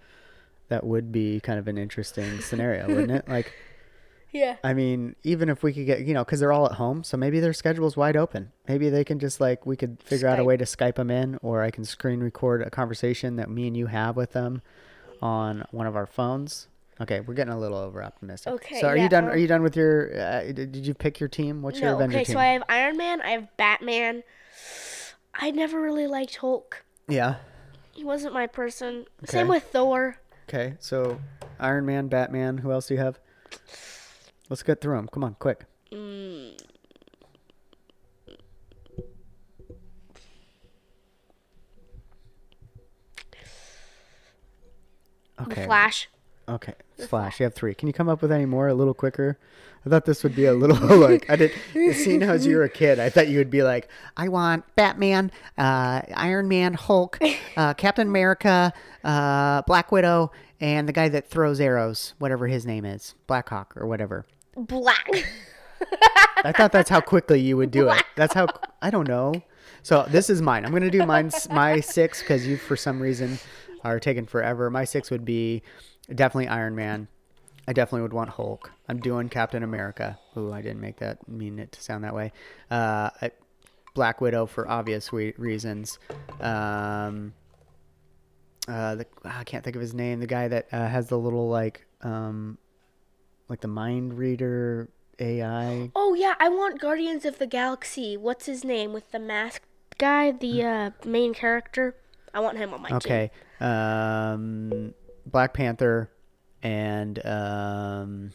that 0.68 0.84
would 0.84 1.12
be 1.12 1.40
kind 1.40 1.58
of 1.58 1.68
an 1.68 1.78
interesting 1.78 2.40
scenario, 2.40 2.88
wouldn't 2.88 3.12
it? 3.12 3.28
Like, 3.28 3.52
Yeah. 4.34 4.56
I 4.64 4.74
mean, 4.74 5.14
even 5.22 5.48
if 5.48 5.62
we 5.62 5.72
could 5.72 5.86
get, 5.86 6.00
you 6.00 6.12
know, 6.12 6.24
because 6.24 6.40
they're 6.40 6.52
all 6.52 6.66
at 6.66 6.72
home, 6.72 7.04
so 7.04 7.16
maybe 7.16 7.38
their 7.40 7.52
schedule's 7.52 7.96
wide 7.96 8.16
open. 8.16 8.50
Maybe 8.68 8.90
they 8.90 9.04
can 9.04 9.18
just 9.20 9.40
like 9.40 9.64
we 9.64 9.76
could 9.76 10.02
figure 10.02 10.26
out 10.28 10.38
a 10.40 10.44
way 10.44 10.56
to 10.56 10.64
Skype 10.64 10.96
them 10.96 11.10
in, 11.10 11.38
or 11.40 11.62
I 11.62 11.70
can 11.70 11.84
screen 11.84 12.18
record 12.20 12.60
a 12.60 12.68
conversation 12.68 13.36
that 13.36 13.48
me 13.48 13.68
and 13.68 13.76
you 13.76 13.86
have 13.86 14.16
with 14.16 14.32
them 14.32 14.60
on 15.22 15.64
one 15.70 15.86
of 15.86 15.94
our 15.96 16.04
phones. 16.06 16.66
Okay, 17.00 17.20
we're 17.20 17.34
getting 17.34 17.52
a 17.52 17.58
little 17.58 17.78
over 17.78 18.02
optimistic. 18.02 18.52
Okay, 18.54 18.80
So 18.80 18.88
are 18.88 18.96
yeah, 18.96 19.04
you 19.04 19.08
done? 19.08 19.24
um, 19.24 19.30
Are 19.30 19.36
you 19.36 19.46
done 19.48 19.62
with 19.62 19.76
your? 19.76 20.20
Uh, 20.20 20.42
did 20.52 20.72
did 20.72 20.86
you 20.86 20.94
pick 20.94 21.18
your 21.20 21.28
team? 21.28 21.62
What's 21.62 21.80
your 21.80 21.90
No. 21.90 21.96
Avenger 21.96 22.16
Okay, 22.18 22.24
team? 22.24 22.32
so 22.34 22.38
I 22.40 22.46
have 22.46 22.62
Iron 22.68 22.96
Man. 22.96 23.20
I 23.22 23.30
have 23.30 23.56
Batman. 23.56 24.22
I 25.34 25.50
never 25.52 25.80
really 25.80 26.06
liked 26.06 26.36
Hulk. 26.36 26.84
yeah. 27.08 27.36
He 27.92 28.02
wasn't 28.02 28.34
my 28.34 28.48
person. 28.48 29.06
Okay. 29.22 29.30
Same 29.38 29.46
with 29.46 29.62
Thor. 29.70 30.18
Okay, 30.48 30.74
so 30.80 31.20
Iron 31.60 31.86
Man, 31.86 32.08
Batman. 32.08 32.58
Who 32.58 32.72
else 32.72 32.88
do 32.88 32.94
you 32.94 33.00
have? 33.00 33.20
Let's 34.50 34.62
get 34.62 34.80
through 34.80 34.96
them. 34.96 35.08
Come 35.08 35.24
on, 35.24 35.36
quick. 35.38 35.64
Mm, 35.92 36.58
Okay. 45.40 45.64
Flash. 45.66 46.08
Okay, 46.48 46.74
Flash. 47.08 47.40
You 47.40 47.44
have 47.44 47.54
three. 47.54 47.74
Can 47.74 47.88
you 47.88 47.94
come 47.94 48.08
up 48.08 48.20
with 48.20 48.30
any 48.30 48.44
more 48.44 48.68
a 48.68 48.74
little 48.74 48.92
quicker? 48.94 49.38
I 49.86 49.88
thought 49.90 50.04
this 50.04 50.22
would 50.22 50.34
be 50.36 50.44
a 50.44 50.52
little 50.52 50.76
like 50.98 51.28
I 51.30 51.36
did. 51.36 51.52
Seeing 51.72 52.22
as 52.22 52.46
you 52.46 52.56
were 52.56 52.64
a 52.64 52.68
kid, 52.68 52.98
I 52.98 53.08
thought 53.10 53.28
you 53.28 53.38
would 53.38 53.50
be 53.50 53.62
like, 53.62 53.88
I 54.16 54.28
want 54.28 54.64
Batman, 54.76 55.30
uh, 55.58 56.02
Iron 56.14 56.48
Man, 56.48 56.74
Hulk, 56.74 57.18
uh, 57.56 57.74
Captain 57.74 58.06
America, 58.06 58.72
uh, 59.02 59.62
Black 59.62 59.90
Widow, 59.90 60.32
and 60.64 60.88
the 60.88 60.94
guy 60.94 61.10
that 61.10 61.28
throws 61.28 61.60
arrows, 61.60 62.14
whatever 62.18 62.46
his 62.46 62.64
name 62.64 62.86
is, 62.86 63.14
Blackhawk 63.26 63.76
or 63.76 63.86
whatever. 63.86 64.24
Black. 64.56 65.06
I 66.42 66.52
thought 66.52 66.72
that's 66.72 66.88
how 66.88 67.02
quickly 67.02 67.38
you 67.38 67.58
would 67.58 67.70
do 67.70 67.90
it. 67.90 68.02
That's 68.16 68.32
how 68.32 68.46
I 68.80 68.88
don't 68.88 69.06
know. 69.06 69.34
So 69.82 70.06
this 70.08 70.30
is 70.30 70.40
mine. 70.40 70.64
I'm 70.64 70.72
gonna 70.72 70.90
do 70.90 71.04
mine. 71.04 71.30
My 71.50 71.80
six 71.80 72.20
because 72.20 72.46
you 72.46 72.56
for 72.56 72.76
some 72.76 72.98
reason 72.98 73.38
are 73.82 74.00
taking 74.00 74.24
forever. 74.24 74.70
My 74.70 74.84
six 74.84 75.10
would 75.10 75.26
be 75.26 75.62
definitely 76.14 76.48
Iron 76.48 76.74
Man. 76.74 77.08
I 77.68 77.74
definitely 77.74 78.00
would 78.02 78.14
want 78.14 78.30
Hulk. 78.30 78.72
I'm 78.88 79.00
doing 79.00 79.28
Captain 79.28 79.62
America. 79.62 80.18
Ooh, 80.34 80.50
I 80.50 80.62
didn't 80.62 80.80
make 80.80 80.96
that 80.96 81.28
mean 81.28 81.58
it 81.58 81.72
to 81.72 81.82
sound 81.82 82.04
that 82.04 82.14
way. 82.14 82.32
Uh, 82.70 83.10
Black 83.94 84.22
Widow 84.22 84.46
for 84.46 84.66
obvious 84.66 85.12
we- 85.12 85.34
reasons. 85.36 85.98
Um, 86.40 87.34
uh, 88.68 88.94
the, 88.96 89.06
I 89.24 89.44
can't 89.44 89.62
think 89.62 89.76
of 89.76 89.82
his 89.82 89.94
name. 89.94 90.20
The 90.20 90.26
guy 90.26 90.48
that 90.48 90.68
uh, 90.72 90.88
has 90.88 91.08
the 91.08 91.18
little 91.18 91.48
like 91.48 91.86
um, 92.02 92.58
like 93.48 93.60
the 93.60 93.68
mind 93.68 94.18
reader 94.18 94.88
AI 95.18 95.90
oh 95.94 96.14
yeah, 96.14 96.34
I 96.40 96.48
want 96.48 96.80
Guardians 96.80 97.24
of 97.24 97.38
the 97.38 97.46
Galaxy. 97.46 98.16
What's 98.16 98.46
his 98.46 98.64
name 98.64 98.92
with 98.92 99.10
the 99.10 99.18
mask 99.18 99.62
guy, 99.98 100.32
the 100.32 100.62
uh, 100.62 100.90
main 101.04 101.34
character? 101.34 101.96
I 102.32 102.40
want 102.40 102.58
him 102.58 102.74
on 102.74 102.82
my 102.82 102.88
team. 102.88 102.96
Okay. 102.96 103.30
Um, 103.60 104.94
Black 105.26 105.54
Panther 105.54 106.10
and 106.62 107.24
um, 107.24 108.32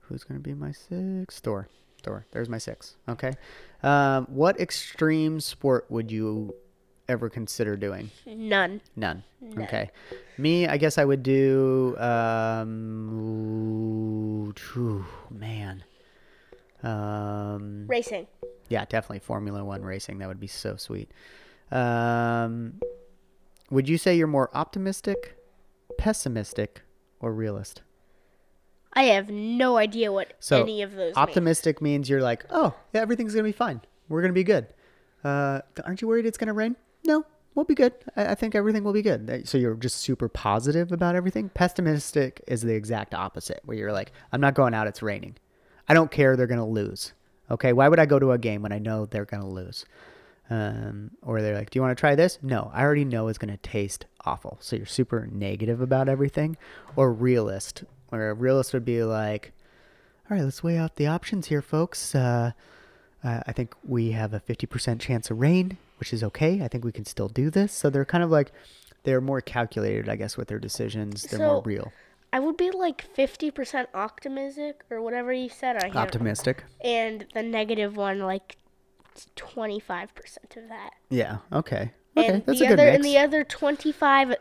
who's 0.00 0.24
gonna 0.24 0.40
be 0.40 0.54
my 0.54 0.72
six? 0.72 1.40
Thor. 1.40 1.68
Thor. 2.02 2.26
There's 2.32 2.48
my 2.48 2.58
six. 2.58 2.96
Okay. 3.08 3.32
Um, 3.86 4.26
what 4.28 4.58
extreme 4.60 5.38
sport 5.38 5.86
would 5.88 6.10
you 6.10 6.54
ever 7.08 7.30
consider 7.30 7.76
doing? 7.76 8.10
None. 8.26 8.80
None. 8.96 9.22
Okay. 9.56 9.90
Me, 10.38 10.66
I 10.66 10.76
guess 10.76 10.98
I 10.98 11.04
would 11.04 11.22
do. 11.22 11.96
Um, 11.98 13.10
ooh, 14.76 15.04
man. 15.30 15.84
Um, 16.82 17.86
Racing. 17.86 18.26
yeah, 18.68 18.84
definitely 18.86 19.20
Formula 19.20 19.64
One 19.64 19.82
racing. 19.82 20.18
That 20.18 20.26
would 20.28 20.40
be 20.40 20.48
so 20.48 20.76
sweet. 20.76 21.10
Um, 21.70 22.80
would 23.70 23.88
you 23.88 23.98
say 23.98 24.16
you're 24.16 24.26
more 24.26 24.50
optimistic, 24.52 25.36
pessimistic, 25.96 26.82
or 27.20 27.32
realist? 27.32 27.82
I 28.96 29.04
have 29.04 29.30
no 29.30 29.76
idea 29.76 30.10
what 30.10 30.32
So, 30.40 30.62
any 30.62 30.82
of 30.82 30.92
those 30.92 31.14
mean. 31.14 31.22
Optimistic 31.22 31.80
means 31.82 32.08
you're 32.08 32.22
like, 32.22 32.44
oh, 32.50 32.74
yeah, 32.94 33.02
everything's 33.02 33.34
gonna 33.34 33.44
be 33.44 33.52
fine. 33.52 33.80
We're 34.08 34.22
gonna 34.22 34.32
be 34.32 34.42
good. 34.42 34.66
Uh, 35.22 35.60
aren't 35.84 36.00
you 36.00 36.08
worried 36.08 36.24
it's 36.26 36.38
gonna 36.38 36.54
rain? 36.54 36.76
No, 37.04 37.24
we'll 37.54 37.66
be 37.66 37.74
good. 37.74 37.92
I, 38.16 38.28
I 38.28 38.34
think 38.34 38.54
everything 38.54 38.82
will 38.84 38.92
be 38.94 39.02
good. 39.02 39.46
So 39.46 39.58
you're 39.58 39.74
just 39.74 39.96
super 39.98 40.28
positive 40.28 40.92
about 40.92 41.14
everything. 41.14 41.50
Pessimistic 41.50 42.42
is 42.46 42.62
the 42.62 42.74
exact 42.74 43.14
opposite, 43.14 43.60
where 43.64 43.76
you're 43.76 43.92
like, 43.92 44.12
I'm 44.32 44.40
not 44.40 44.54
going 44.54 44.72
out. 44.74 44.86
It's 44.86 45.02
raining. 45.02 45.36
I 45.88 45.94
don't 45.94 46.10
care. 46.10 46.34
They're 46.36 46.46
gonna 46.46 46.66
lose. 46.66 47.12
Okay, 47.50 47.72
why 47.72 47.88
would 47.88 48.00
I 48.00 48.06
go 48.06 48.18
to 48.18 48.32
a 48.32 48.38
game 48.38 48.62
when 48.62 48.72
I 48.72 48.78
know 48.78 49.06
they're 49.06 49.24
gonna 49.26 49.48
lose? 49.48 49.84
Um, 50.48 51.10
or 51.22 51.42
they're 51.42 51.56
like, 51.56 51.70
do 51.70 51.76
you 51.78 51.82
want 51.82 51.96
to 51.96 52.00
try 52.00 52.14
this? 52.14 52.38
No, 52.40 52.70
I 52.72 52.82
already 52.82 53.04
know 53.04 53.28
it's 53.28 53.38
gonna 53.38 53.56
taste 53.58 54.06
awful. 54.24 54.58
So 54.60 54.76
you're 54.76 54.86
super 54.86 55.28
negative 55.30 55.80
about 55.80 56.08
everything. 56.08 56.56
Or 56.94 57.12
realist, 57.12 57.84
where 58.08 58.30
a 58.30 58.34
realist 58.34 58.72
would 58.72 58.84
be 58.84 59.02
like, 59.02 59.52
all 60.30 60.36
right, 60.36 60.44
let's 60.44 60.62
weigh 60.62 60.76
out 60.76 60.96
the 60.96 61.06
options 61.06 61.46
here, 61.46 61.62
folks. 61.62 62.14
Uh, 62.14 62.52
uh, 63.22 63.40
I 63.46 63.52
think 63.52 63.74
we 63.84 64.12
have 64.12 64.34
a 64.34 64.40
50% 64.40 65.00
chance 65.00 65.30
of 65.30 65.38
rain, 65.40 65.78
which 65.98 66.12
is 66.12 66.22
okay. 66.24 66.62
I 66.62 66.68
think 66.68 66.84
we 66.84 66.92
can 66.92 67.04
still 67.04 67.28
do 67.28 67.50
this. 67.50 67.72
So 67.72 67.90
they're 67.90 68.04
kind 68.04 68.22
of 68.24 68.30
like, 68.30 68.52
they're 69.04 69.20
more 69.20 69.40
calculated, 69.40 70.08
I 70.08 70.16
guess, 70.16 70.36
with 70.36 70.48
their 70.48 70.58
decisions. 70.58 71.22
They're 71.22 71.38
more 71.38 71.62
real. 71.62 71.92
I 72.32 72.40
would 72.40 72.56
be 72.56 72.70
like 72.70 73.06
50% 73.16 73.86
optimistic 73.94 74.82
or 74.90 75.00
whatever 75.00 75.32
you 75.32 75.48
said. 75.48 75.82
I 75.82 75.88
Optimistic. 75.90 76.64
And 76.82 77.24
the 77.34 77.42
negative 77.42 77.96
one, 77.96 78.18
like 78.18 78.56
25% 79.36 80.08
of 80.56 80.68
that. 80.68 80.90
Yeah. 81.08 81.38
Okay. 81.52 81.92
Okay. 82.16 82.28
and 82.28 82.46
That's 82.46 82.58
the 82.58 82.64
a 82.64 82.68
good 82.68 82.80
other, 82.80 82.90
mix. 82.90 82.96
and 82.96 83.04
the 83.04 83.18
other 83.18 83.44
25, 83.44 84.34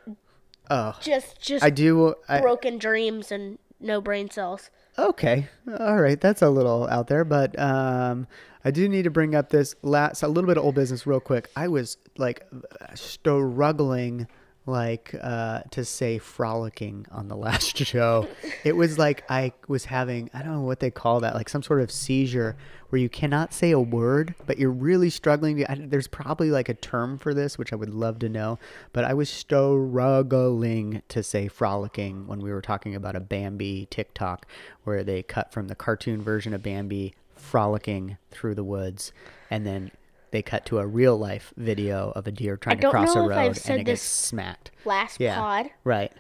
oh, 0.70 0.98
just 1.02 1.40
just 1.42 1.64
I 1.64 1.70
do. 1.70 2.16
I, 2.28 2.42
broken 2.42 2.78
dreams 2.78 3.32
and 3.32 3.58
no 3.80 4.02
brain 4.02 4.30
cells. 4.30 4.70
Okay. 4.98 5.48
All 5.80 5.98
right. 5.98 6.20
That's 6.20 6.42
a 6.42 6.50
little 6.50 6.88
out 6.88 7.08
there, 7.08 7.26
but 7.26 7.58
um, 7.60 8.28
I 8.64 8.72
do 8.72 8.88
need 8.88 9.04
to 9.04 9.12
bring 9.12 9.36
up 9.36 9.50
this 9.50 9.76
last 9.82 10.24
a 10.24 10.28
little 10.28 10.48
bit 10.48 10.58
of 10.58 10.64
old 10.64 10.76
business 10.76 11.06
real 11.06 11.20
quick. 11.20 11.50
I 11.56 11.68
was 11.68 11.98
like 12.18 12.48
struggling 12.96 14.28
like 14.66 15.16
uh, 15.22 15.62
to 15.72 15.86
say 15.86 16.18
frolicking 16.18 17.06
on 17.12 17.28
the 17.28 17.36
last 17.46 17.78
show. 17.78 18.28
it 18.64 18.76
was 18.76 18.98
like 18.98 19.24
I 19.30 19.54
was 19.68 19.86
having 19.86 20.30
I 20.34 20.42
don't 20.42 20.54
know 20.54 20.62
what 20.62 20.80
they 20.80 20.92
call 20.92 21.20
that, 21.22 21.36
like 21.36 21.50
some 21.50 21.64
sort 21.64 21.82
of 21.82 21.92
seizure 21.92 22.56
where 22.90 23.02
you 23.02 23.10
cannot 23.10 23.54
say 23.54 23.72
a 23.72 23.80
word, 23.80 24.36
but 24.46 24.58
you're 24.58 24.72
really 24.72 25.10
struggling. 25.10 25.66
I, 25.68 25.76
there's 25.76 26.08
probably 26.08 26.52
like 26.52 26.70
a 26.70 26.74
term 26.74 27.18
for 27.18 27.34
this, 27.34 27.58
which 27.58 27.74
I 27.74 27.76
would 27.76 27.94
love 27.94 28.20
to 28.20 28.30
know. 28.30 28.60
But 28.94 29.06
I 29.06 29.14
was 29.14 29.30
struggling 29.30 31.02
to 31.10 31.24
say 31.24 31.48
frolicking 31.48 32.28
when 32.28 32.40
we 32.40 32.52
were 32.52 32.62
talking 32.62 32.96
about 32.96 33.16
a 33.16 33.20
Bambi 33.20 33.88
TikTok 33.90 34.46
where 34.84 35.04
they 35.04 35.24
cut 35.24 35.52
from 35.52 35.68
the 35.68 35.76
cartoon 35.76 36.22
version 36.22 36.54
of 36.54 36.64
Bambi 36.64 37.14
frolicking 37.36 38.18
through 38.32 38.56
the 38.56 38.64
woods, 38.64 39.12
and 39.50 39.66
then 39.66 39.92
they 40.32 40.42
cut 40.42 40.66
to 40.68 40.80
a 40.80 40.86
real 40.86 41.18
life 41.18 41.54
video 41.58 42.12
of 42.16 42.28
a 42.28 42.32
deer 42.32 42.58
trying 42.58 42.80
to 42.80 42.90
cross 42.90 43.16
a 43.16 43.22
road 43.22 43.60
and 43.68 43.82
it 43.82 43.84
gets 43.86 44.02
smacked. 44.02 44.72
Last 44.86 45.20
Yeah. 45.20 45.36
pod, 45.38 45.70
Right. 45.84 46.12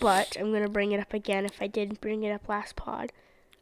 but 0.00 0.36
I'm 0.38 0.52
gonna 0.52 0.68
bring 0.68 0.92
it 0.92 1.00
up 1.00 1.12
again 1.14 1.44
if 1.44 1.60
I 1.60 1.66
didn't 1.66 2.00
bring 2.00 2.22
it 2.22 2.30
up 2.32 2.48
last 2.48 2.76
pod. 2.76 3.12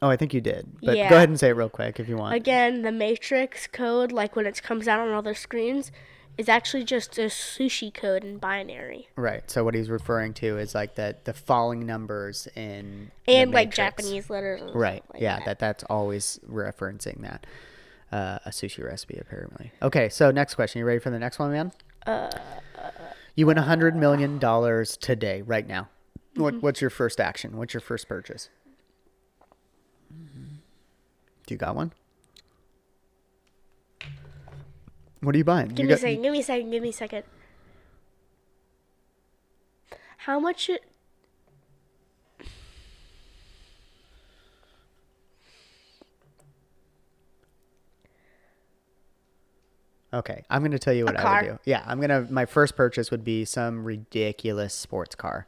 Oh, 0.00 0.08
I 0.08 0.16
think 0.16 0.32
you 0.32 0.40
did. 0.40 0.66
But 0.82 0.96
Yeah. 0.96 1.08
go 1.10 1.16
ahead 1.16 1.28
and 1.28 1.38
say 1.40 1.48
it 1.48 1.52
real 1.54 1.68
quick 1.68 1.98
if 1.98 2.08
you 2.08 2.16
want. 2.16 2.34
Again, 2.34 2.82
the 2.82 2.92
Matrix 2.92 3.66
code, 3.66 4.12
like 4.12 4.36
when 4.36 4.46
it 4.46 4.62
comes 4.62 4.86
out 4.86 5.00
on 5.00 5.12
other 5.12 5.34
screens, 5.34 5.90
is 6.36 6.48
actually 6.48 6.84
just 6.84 7.18
a 7.18 7.22
sushi 7.22 7.92
code 7.92 8.22
in 8.22 8.38
binary. 8.38 9.08
Right. 9.16 9.50
So 9.50 9.64
what 9.64 9.74
he's 9.74 9.90
referring 9.90 10.34
to 10.34 10.56
is 10.56 10.72
like 10.72 10.94
that 10.94 11.24
the 11.24 11.32
falling 11.34 11.84
numbers 11.84 12.46
in 12.54 13.10
And 13.26 13.50
like 13.50 13.74
Japanese 13.74 14.30
letters. 14.30 14.62
Right. 14.72 15.02
like 15.12 15.20
yeah. 15.20 15.38
that. 15.38 15.44
That 15.46 15.58
that's 15.58 15.84
always 15.84 16.38
referencing 16.48 17.22
that. 17.22 17.44
Uh, 18.10 18.38
a 18.46 18.50
sushi 18.50 18.82
recipe 18.82 19.18
apparently. 19.20 19.70
Okay. 19.82 20.08
So 20.08 20.30
next 20.30 20.54
question. 20.54 20.78
You 20.78 20.86
ready 20.86 20.98
for 20.98 21.10
the 21.10 21.18
next 21.18 21.38
one, 21.38 21.52
man? 21.52 21.72
Uh, 22.06 22.30
You 23.34 23.46
win 23.46 23.58
a 23.58 23.62
hundred 23.62 23.94
million 23.94 24.38
dollars 24.38 24.96
today, 24.96 25.42
right 25.42 25.66
now. 25.66 25.88
Mm-hmm. 26.32 26.42
What 26.42 26.62
What's 26.62 26.80
your 26.80 26.90
first 26.90 27.20
action? 27.20 27.56
What's 27.56 27.74
your 27.74 27.80
first 27.82 28.08
purchase? 28.08 28.48
Do 30.10 31.54
you 31.54 31.56
got 31.58 31.76
one? 31.76 31.92
What 35.20 35.34
are 35.34 35.38
you 35.38 35.44
buying? 35.44 35.68
Give 35.68 35.80
you 35.80 35.88
me 35.88 35.92
a 35.94 35.96
second. 35.98 36.22
Give 36.22 36.32
me 36.32 36.40
a 36.40 36.42
second. 36.42 36.70
Give 36.70 36.82
me 36.82 36.88
a 36.88 36.92
second. 36.92 37.24
How 40.18 40.38
much? 40.40 40.70
Okay, 50.12 50.44
I'm 50.48 50.62
gonna 50.62 50.78
tell 50.78 50.94
you 50.94 51.04
what 51.04 51.18
I 51.18 51.22
car. 51.22 51.42
would 51.42 51.48
do. 51.50 51.58
Yeah, 51.64 51.82
I'm 51.86 52.00
gonna. 52.00 52.26
My 52.30 52.46
first 52.46 52.76
purchase 52.76 53.10
would 53.10 53.24
be 53.24 53.44
some 53.44 53.84
ridiculous 53.84 54.72
sports 54.74 55.14
car. 55.14 55.46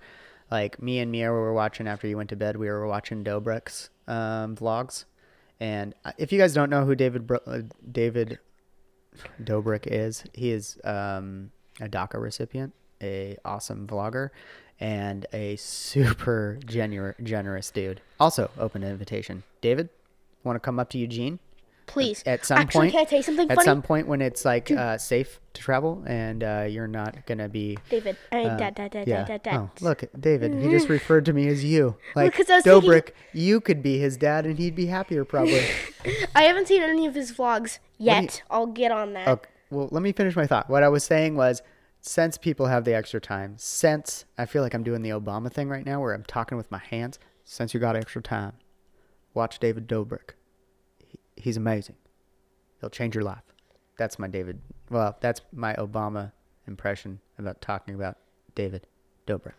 Like 0.51 0.83
me 0.83 0.99
and 0.99 1.11
Mia 1.11 1.31
were 1.31 1.53
watching 1.55 1.87
after 1.89 2.07
you 2.07 2.17
went 2.17 2.29
to 2.31 2.37
bed. 2.37 2.57
We 2.57 2.69
were 2.69 2.87
watching 2.87 3.25
Dobrik's 3.25 3.89
um, 4.07 4.57
vlogs, 4.57 5.05
and 5.61 5.95
uh, 6.05 6.13
if 6.19 6.31
you 6.33 6.39
guys 6.39 6.53
don't 6.53 6.69
know 6.71 6.85
who 6.85 6.95
David 6.95 7.27
Bro- 7.27 7.41
uh, 7.47 7.61
David 7.91 8.39
Dobrik 9.43 9.87
is, 9.87 10.25
he 10.35 10.51
is 10.51 10.79
um, 10.85 11.53
a 11.81 11.89
DACA 11.89 12.21
recipient, 12.21 12.75
a 13.03 13.39
awesome 13.45 13.87
vlogger, 13.87 14.31
and 14.79 15.25
a 15.33 15.57
super 15.57 16.59
genuine, 16.67 17.15
generous 17.23 17.71
dude. 17.71 18.01
Also, 18.19 18.51
open 18.59 18.83
invitation. 18.83 19.43
David, 19.61 19.89
want 20.45 20.57
to 20.57 20.61
come 20.61 20.79
up 20.79 20.91
to 20.91 20.99
Eugene? 20.99 21.39
Please. 21.91 22.23
at 22.27 22.45
some 22.47 22.59
Actually, 22.59 22.81
point 22.87 22.93
can 22.93 23.01
I 23.01 23.05
tell 23.05 23.19
you 23.19 23.23
something 23.23 23.51
at 23.51 23.57
funny? 23.57 23.65
some 23.67 23.83
point 23.83 24.07
when 24.09 24.21
it's 24.23 24.45
like 24.45 24.71
uh, 24.71 24.97
safe 24.99 25.41
to 25.55 25.61
travel 25.63 26.03
and 26.07 26.43
uh, 26.45 26.67
you're 26.69 26.87
not 26.87 27.27
gonna 27.27 27.49
be 27.49 27.77
David. 27.89 28.17
I 28.33 28.37
mean, 28.37 28.47
uh, 28.49 28.57
dad, 28.57 28.75
dad, 28.77 28.91
dad, 28.93 29.09
yeah. 29.09 29.25
dad, 29.25 29.27
dad, 29.27 29.43
dad. 29.43 29.57
oh 29.57 29.71
look 29.81 30.05
david 30.19 30.55
he 30.55 30.71
just 30.71 30.89
referred 30.89 31.25
to 31.25 31.33
me 31.33 31.49
as 31.49 31.65
you 31.65 31.97
like 32.15 32.33
'cause 32.35 32.49
I 32.49 32.57
was 32.57 32.65
thinking- 32.65 32.91
dobrik 32.91 33.11
you 33.33 33.61
could 33.61 33.83
be 33.83 33.99
his 33.99 34.17
dad 34.17 34.47
and 34.47 34.59
he'd 34.59 34.75
be 34.77 34.87
happier 34.87 35.25
probably 35.25 35.65
I 36.35 36.43
haven't 36.45 36.69
seen 36.69 36.83
any 36.83 37.05
of 37.07 37.15
his 37.15 37.33
vlogs 37.33 37.79
you- 37.99 38.07
yet. 38.07 38.43
I'll 38.51 38.67
get 38.67 38.93
on 38.93 39.13
that. 39.15 39.29
okay 39.29 39.51
well 39.71 39.89
let 39.91 40.03
me 40.03 40.13
finish 40.13 40.35
my 40.37 40.47
thought 40.47 40.69
what 40.71 40.83
i 40.83 40.89
was 40.89 41.05
saying 41.05 41.37
was 41.37 41.63
since 42.01 42.39
people 42.39 42.67
have 42.67 42.85
the 42.85 42.95
extra 42.95 43.21
time 43.21 43.55
since 43.59 44.25
i 44.39 44.45
feel 44.47 44.63
like 44.63 44.75
i'm 44.75 44.83
doing 44.83 45.03
the 45.03 45.11
obama 45.11 45.53
thing 45.53 45.69
right 45.69 45.85
now 45.87 46.01
where 46.01 46.15
i'm 46.15 46.25
talking 46.25 46.57
with 46.59 46.71
my 46.71 46.79
hands 46.79 47.19
since 47.45 47.73
you 47.75 47.79
got 47.81 47.95
extra 47.97 48.23
time 48.23 48.53
watch 49.35 49.59
david 49.61 49.87
dobrik 49.89 50.31
he's 51.37 51.57
amazing 51.57 51.97
he'll 52.81 52.91
change 52.91 53.15
your 53.15 53.25
life 53.25 53.43
that's 53.99 54.19
my 54.19 54.27
david 54.29 54.61
well 54.91 55.17
that's 55.21 55.41
my 55.53 55.75
obama 55.75 56.33
impression 56.67 57.21
about 57.39 57.61
talking 57.61 57.95
about 57.95 58.17
david 58.55 58.87
dobrik 59.27 59.53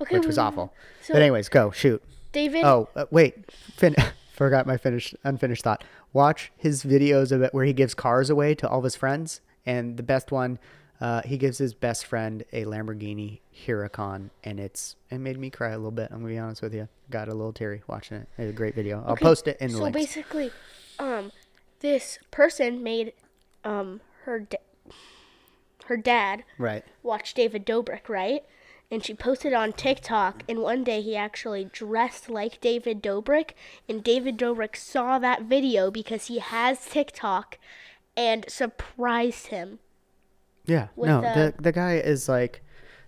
Okay, 0.00 0.18
which 0.18 0.26
was 0.26 0.36
well, 0.36 0.46
awful 0.46 0.74
so- 1.02 1.14
but 1.14 1.22
anyways 1.22 1.48
go 1.48 1.70
shoot 1.70 2.02
David. 2.32 2.64
Oh, 2.64 2.88
uh, 2.96 3.04
wait. 3.10 3.50
Fin- 3.52 3.94
forgot 4.32 4.66
my 4.66 4.78
finished 4.78 5.14
unfinished 5.22 5.62
thought. 5.64 5.84
Watch 6.14 6.50
his 6.56 6.82
videos 6.82 7.30
of 7.30 7.42
it 7.42 7.52
where 7.52 7.66
he 7.66 7.74
gives 7.74 7.92
cars 7.92 8.30
away 8.30 8.54
to 8.54 8.66
all 8.66 8.78
of 8.78 8.84
his 8.84 8.96
friends, 8.96 9.42
and 9.66 9.98
the 9.98 10.02
best 10.02 10.32
one, 10.32 10.58
uh, 10.98 11.20
he 11.26 11.36
gives 11.36 11.58
his 11.58 11.74
best 11.74 12.06
friend 12.06 12.42
a 12.54 12.64
Lamborghini 12.64 13.40
Huracan, 13.66 14.30
and 14.44 14.58
it's 14.58 14.96
it 15.10 15.18
made 15.18 15.38
me 15.38 15.50
cry 15.50 15.72
a 15.72 15.76
little 15.76 15.90
bit. 15.90 16.08
I'm 16.10 16.20
gonna 16.22 16.32
be 16.32 16.38
honest 16.38 16.62
with 16.62 16.72
you. 16.72 16.88
Got 17.10 17.28
a 17.28 17.34
little 17.34 17.52
teary 17.52 17.82
watching 17.86 18.16
it. 18.16 18.28
It's 18.38 18.48
a 18.48 18.56
great 18.56 18.74
video. 18.74 19.02
I'll 19.06 19.12
Okay, 19.12 19.22
post 19.26 19.46
it 19.46 19.58
in 19.60 19.70
the 19.70 19.76
So 19.76 19.82
links. 19.82 19.98
basically, 19.98 20.50
um, 20.98 21.32
this 21.80 22.18
person 22.30 22.82
made 22.82 23.12
um 23.64 24.00
her 24.24 24.40
da- 24.40 24.58
her 25.86 25.96
dad 25.96 26.44
Right. 26.58 26.84
watch 27.02 27.34
David 27.34 27.66
Dobrik, 27.66 28.08
right? 28.08 28.44
And 28.90 29.02
she 29.04 29.14
posted 29.14 29.52
on 29.54 29.72
TikTok, 29.72 30.42
and 30.48 30.58
one 30.60 30.84
day 30.84 31.00
he 31.00 31.16
actually 31.16 31.64
dressed 31.64 32.28
like 32.28 32.60
David 32.60 33.02
Dobrik, 33.02 33.52
and 33.88 34.04
David 34.04 34.36
Dobrik 34.36 34.76
saw 34.76 35.18
that 35.18 35.42
video 35.42 35.90
because 35.90 36.26
he 36.26 36.38
has 36.40 36.84
TikTok, 36.86 37.56
and 38.16 38.44
surprised 38.48 39.46
him. 39.48 39.78
Yeah. 40.66 40.88
with 40.94 41.08
no, 41.08 41.20
the- 41.22 41.54
the 41.56 41.62
the 41.62 41.72
guy 41.72 41.94
is 41.96 42.28
like 42.28 42.62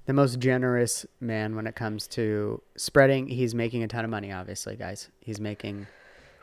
the 0.06 0.12
most 0.12 0.38
generous 0.38 1.06
man 1.20 1.54
when 1.54 1.66
it 1.66 1.74
comes 1.76 2.06
to 2.08 2.60
spreading. 2.76 3.28
He's 3.28 3.54
making 3.54 3.82
a 3.82 3.88
ton 3.88 4.04
of 4.04 4.10
money. 4.10 4.32
Obviously, 4.32 4.76
guys. 4.76 5.10
He's 5.20 5.38
making. 5.40 5.86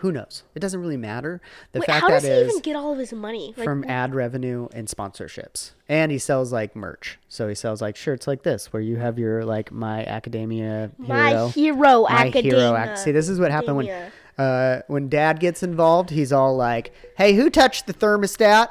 Who 0.02 0.12
knows? 0.12 0.44
It 0.56 0.60
doesn't 0.60 0.80
really 0.82 0.98
matter. 0.98 1.42
The 1.74 1.80
Wait, 1.80 1.86
fact 1.86 2.02
how 2.02 2.08
that 2.10 2.22
does 2.22 2.24
he 2.24 2.30
is 2.30 2.50
even 2.50 2.62
get 2.62 2.76
all 2.76 2.92
of 2.94 2.98
his 3.00 3.14
money? 3.14 3.54
Like, 3.56 3.64
from 3.66 3.84
ad 3.86 4.14
revenue 4.16 4.68
and 4.74 4.88
sponsorships. 4.88 5.72
And 5.88 6.12
he 6.12 6.18
sells 6.18 6.52
like 6.52 6.76
merch. 6.76 7.20
So 7.30 7.48
he 7.48 7.54
sells 7.56 7.82
like 7.82 7.96
shirts 7.96 8.26
like 8.28 8.42
this, 8.44 8.74
where 8.74 8.82
you 8.82 8.98
have 8.98 9.20
your 9.20 9.46
like 9.46 9.72
my 9.72 10.04
academia 10.06 10.92
my 10.98 11.30
hero. 11.30 11.48
hero 11.50 12.04
My 12.10 12.28
academia. 12.28 12.60
hero 12.60 12.78
ac- 12.78 13.04
See, 13.04 13.12
this 13.12 13.30
is 13.30 13.40
what 13.40 13.52
happened 13.52 13.78
when 13.78 13.88
Academia. 13.88 14.12
uh, 14.40 14.82
when 14.88 15.08
dad 15.08 15.40
gets 15.40 15.62
involved. 15.64 16.10
He's 16.10 16.32
all 16.34 16.56
like, 16.56 16.94
"Hey, 17.18 17.34
who 17.34 17.50
touched 17.50 17.86
the 17.88 17.94
thermostat? 17.94 18.70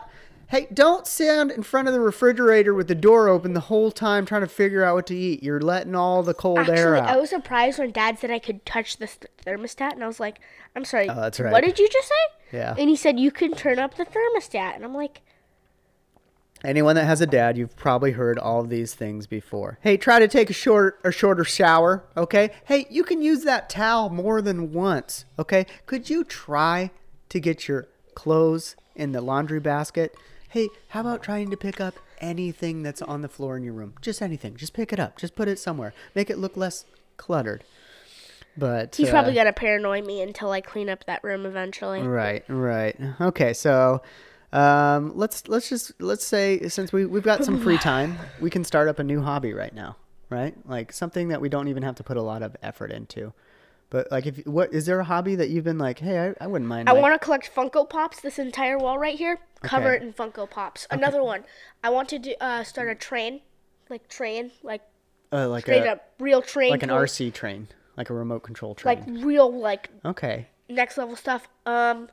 Hey, 0.50 0.66
don't 0.74 1.06
stand 1.06 1.52
in 1.52 1.62
front 1.62 1.86
of 1.86 1.94
the 1.94 2.00
refrigerator 2.00 2.74
with 2.74 2.88
the 2.88 2.94
door 2.96 3.28
open 3.28 3.52
the 3.52 3.60
whole 3.60 3.92
time 3.92 4.26
trying 4.26 4.40
to 4.40 4.48
figure 4.48 4.82
out 4.82 4.96
what 4.96 5.06
to 5.06 5.16
eat. 5.16 5.44
You're 5.44 5.60
letting 5.60 5.94
all 5.94 6.24
the 6.24 6.34
cold 6.34 6.68
air 6.68 6.96
Actually, 6.96 6.98
out." 6.98 7.08
I 7.08 7.16
was 7.20 7.30
surprised 7.30 7.78
when 7.78 7.92
Dad 7.92 8.18
said 8.18 8.32
I 8.32 8.40
could 8.40 8.66
touch 8.66 8.96
the 8.96 9.08
thermostat, 9.46 9.92
and 9.92 10.02
I 10.02 10.08
was 10.08 10.18
like, 10.18 10.40
"I'm 10.74 10.84
sorry, 10.84 11.08
Oh, 11.08 11.14
that's 11.14 11.38
right. 11.38 11.52
what 11.52 11.62
did 11.62 11.78
you 11.78 11.88
just 11.88 12.08
say?" 12.08 12.58
Yeah. 12.58 12.74
And 12.76 12.88
he 12.88 12.96
said 12.96 13.20
you 13.20 13.30
can 13.30 13.52
turn 13.54 13.78
up 13.78 13.94
the 13.94 14.04
thermostat, 14.04 14.74
and 14.74 14.84
I'm 14.84 14.94
like, 14.94 15.22
Anyone 16.62 16.94
that 16.96 17.06
has 17.06 17.22
a 17.22 17.26
dad, 17.26 17.56
you've 17.56 17.74
probably 17.76 18.12
heard 18.12 18.38
all 18.38 18.60
of 18.60 18.68
these 18.68 18.92
things 18.92 19.26
before. 19.26 19.78
Hey, 19.80 19.96
try 19.96 20.18
to 20.18 20.28
take 20.28 20.50
a 20.50 20.52
short 20.52 21.00
or 21.02 21.10
shorter 21.10 21.44
shower, 21.44 22.04
okay? 22.18 22.50
Hey, 22.64 22.86
you 22.90 23.02
can 23.02 23.22
use 23.22 23.44
that 23.44 23.70
towel 23.70 24.10
more 24.10 24.42
than 24.42 24.72
once, 24.72 25.24
okay? 25.38 25.64
Could 25.86 26.10
you 26.10 26.22
try 26.22 26.90
to 27.30 27.40
get 27.40 27.66
your 27.66 27.88
clothes 28.14 28.76
in 28.94 29.12
the 29.12 29.22
laundry 29.22 29.60
basket? 29.60 30.14
Hey, 30.50 30.68
how 30.88 31.02
about 31.02 31.22
trying 31.22 31.50
to 31.50 31.56
pick 31.56 31.80
up 31.80 31.94
anything 32.20 32.82
that's 32.82 33.00
on 33.00 33.22
the 33.22 33.28
floor 33.28 33.56
in 33.56 33.62
your 33.62 33.72
room? 33.72 33.94
Just 34.00 34.20
anything. 34.20 34.56
Just 34.56 34.72
pick 34.72 34.92
it 34.92 34.98
up. 34.98 35.16
Just 35.16 35.36
put 35.36 35.46
it 35.46 35.60
somewhere. 35.60 35.94
Make 36.14 36.28
it 36.28 36.38
look 36.38 36.56
less 36.56 36.84
cluttered. 37.16 37.62
But 38.56 38.96
he's 38.96 39.08
uh, 39.08 39.12
probably 39.12 39.34
gonna 39.34 39.52
paranoid 39.52 40.04
me 40.04 40.22
until 40.22 40.50
I 40.50 40.60
clean 40.60 40.88
up 40.88 41.04
that 41.06 41.22
room 41.22 41.46
eventually. 41.46 42.02
Right, 42.02 42.44
right. 42.48 42.96
Okay, 43.20 43.52
so 43.52 44.02
um, 44.52 45.12
let's 45.16 45.46
let's 45.46 45.68
just 45.68 45.92
let's 46.00 46.24
say 46.24 46.68
since 46.68 46.92
we 46.92 47.06
we've 47.06 47.22
got 47.22 47.44
some 47.44 47.60
free 47.60 47.78
time, 47.90 48.18
we 48.40 48.50
can 48.50 48.64
start 48.64 48.88
up 48.88 48.98
a 48.98 49.04
new 49.04 49.22
hobby 49.22 49.52
right 49.52 49.72
now, 49.72 49.96
right? 50.30 50.54
Like 50.68 50.92
something 50.92 51.28
that 51.28 51.40
we 51.40 51.48
don't 51.48 51.68
even 51.68 51.84
have 51.84 51.94
to 51.94 52.02
put 52.02 52.16
a 52.16 52.22
lot 52.22 52.42
of 52.42 52.56
effort 52.60 52.90
into. 52.90 53.32
But 53.90 54.10
like, 54.12 54.24
if 54.26 54.46
what 54.46 54.72
is 54.72 54.86
there 54.86 55.00
a 55.00 55.04
hobby 55.04 55.34
that 55.34 55.50
you've 55.50 55.64
been 55.64 55.78
like, 55.78 55.98
hey, 55.98 56.28
I, 56.40 56.44
I 56.44 56.46
wouldn't 56.46 56.68
mind. 56.68 56.88
I 56.88 56.92
like- 56.92 57.02
want 57.02 57.14
to 57.20 57.24
collect 57.24 57.52
Funko 57.54 57.88
Pops. 57.88 58.20
This 58.20 58.38
entire 58.38 58.78
wall 58.78 58.98
right 58.98 59.18
here, 59.18 59.40
cover 59.62 59.88
Okay. 59.88 59.96
it 59.96 60.02
in 60.06 60.12
Funko 60.12 60.48
Pops. 60.48 60.86
Another 60.90 61.22
one. 61.22 61.44
I 61.82 61.90
want 61.90 62.08
to 62.10 62.18
do, 62.20 62.34
uh, 62.40 62.62
start 62.62 62.88
a 62.88 62.94
train, 62.94 63.40
like 63.88 64.08
train, 64.08 64.52
like 64.62 64.82
uh, 65.32 65.48
like 65.48 65.64
straight 65.64 65.82
a 65.82 65.92
up 65.92 66.12
real 66.20 66.40
train, 66.40 66.70
like 66.70 66.82
an 66.84 66.88
RC 66.90 67.32
train, 67.34 67.66
like 67.96 68.10
a 68.10 68.14
remote 68.14 68.40
control 68.44 68.74
train. 68.76 68.98
like 68.98 69.24
real 69.24 69.52
like 69.52 69.90
okay. 70.04 70.46
next 70.68 70.96
level 70.96 71.16
stuff. 71.16 71.48
Um, 71.66 72.08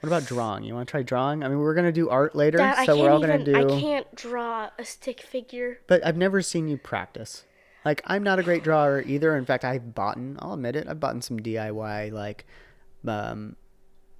What 0.00 0.08
about 0.08 0.26
drawing? 0.26 0.64
You 0.64 0.74
want 0.74 0.88
to 0.88 0.90
try 0.90 1.02
drawing? 1.02 1.44
I 1.44 1.48
mean, 1.48 1.58
we're 1.58 1.74
gonna 1.74 1.92
do 1.92 2.08
art 2.10 2.34
later, 2.34 2.60
I 2.60 2.84
so 2.86 3.00
we're 3.00 3.10
all 3.10 3.20
gonna 3.20 3.38
even. 3.38 3.44
do. 3.68 3.76
I 3.76 3.80
can't 3.80 4.12
draw 4.16 4.70
a 4.78 4.84
stick 4.84 5.20
figure. 5.20 5.78
But 5.86 6.04
I've 6.04 6.16
never 6.16 6.42
seen 6.42 6.66
you 6.68 6.76
practice. 6.76 7.44
Like 7.84 8.02
I'm 8.06 8.22
not 8.22 8.38
a 8.38 8.42
great 8.42 8.64
drawer 8.64 9.02
either. 9.06 9.36
In 9.36 9.44
fact, 9.44 9.64
I've 9.64 9.94
bought, 9.94 10.18
I'll 10.38 10.54
admit 10.54 10.76
it, 10.76 10.88
I've 10.88 11.00
bought 11.00 11.22
some 11.22 11.38
DIY 11.38 12.12
like 12.12 12.46
um, 13.06 13.56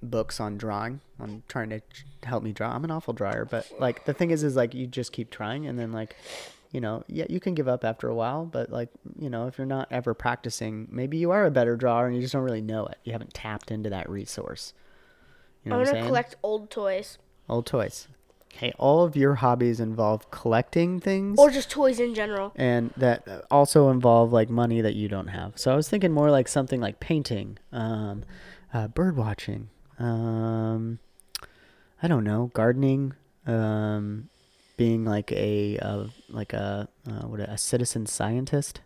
books 0.01 0.39
on 0.39 0.57
drawing, 0.57 1.01
on 1.19 1.43
trying 1.47 1.69
to 1.69 1.81
help 2.23 2.43
me 2.43 2.51
draw. 2.51 2.73
I'm 2.73 2.83
an 2.83 2.91
awful 2.91 3.13
drawer, 3.13 3.47
but 3.49 3.69
like 3.79 4.05
the 4.05 4.13
thing 4.13 4.31
is, 4.31 4.43
is 4.43 4.55
like 4.55 4.73
you 4.73 4.87
just 4.87 5.11
keep 5.11 5.31
trying, 5.31 5.65
and 5.65 5.77
then 5.79 5.91
like, 5.91 6.15
you 6.71 6.81
know, 6.81 7.03
yeah, 7.07 7.25
you 7.29 7.39
can 7.39 7.55
give 7.55 7.67
up 7.67 7.83
after 7.83 8.07
a 8.07 8.15
while. 8.15 8.45
But 8.45 8.69
like, 8.69 8.89
you 9.19 9.29
know, 9.29 9.47
if 9.47 9.57
you're 9.57 9.67
not 9.67 9.87
ever 9.91 10.13
practicing, 10.13 10.87
maybe 10.91 11.17
you 11.17 11.31
are 11.31 11.45
a 11.45 11.51
better 11.51 11.75
drawer, 11.75 12.07
and 12.07 12.15
you 12.15 12.21
just 12.21 12.33
don't 12.33 12.43
really 12.43 12.61
know 12.61 12.85
it. 12.85 12.97
You 13.03 13.13
haven't 13.13 13.33
tapped 13.33 13.71
into 13.71 13.89
that 13.89 14.09
resource. 14.09 14.73
You 15.63 15.71
know 15.71 15.77
I 15.77 15.79
want 15.79 15.89
I'm 15.89 15.95
to 15.95 16.07
collect 16.07 16.35
old 16.43 16.69
toys. 16.69 17.17
Old 17.49 17.65
toys. 17.65 18.07
Okay, 18.55 18.71
all 18.79 19.03
of 19.03 19.17
your 19.17 19.35
hobbies 19.35 19.81
involve 19.81 20.31
collecting 20.31 21.01
things. 21.01 21.37
Or 21.37 21.49
just 21.49 21.69
toys 21.69 21.99
in 21.99 22.15
general. 22.15 22.53
and 22.55 22.91
that 22.95 23.27
also 23.51 23.89
involve 23.89 24.31
like 24.31 24.49
money 24.49 24.79
that 24.79 24.95
you 24.95 25.09
don't 25.09 25.27
have. 25.27 25.57
So 25.59 25.73
I 25.73 25.75
was 25.75 25.89
thinking 25.89 26.13
more 26.13 26.31
like 26.31 26.47
something 26.47 26.79
like 26.79 27.01
painting, 27.01 27.57
um, 27.73 28.23
uh, 28.73 28.87
bird 28.87 29.17
watching, 29.17 29.69
um, 29.99 30.99
I 32.01 32.07
don't 32.07 32.23
know, 32.23 32.49
gardening, 32.53 33.13
um, 33.45 34.29
being 34.77 35.03
like 35.03 35.31
a 35.33 35.77
uh, 35.79 36.05
like 36.29 36.53
a 36.53 36.87
uh, 37.09 37.27
what 37.27 37.41
a 37.41 37.57
citizen 37.57 38.05
scientist, 38.05 38.79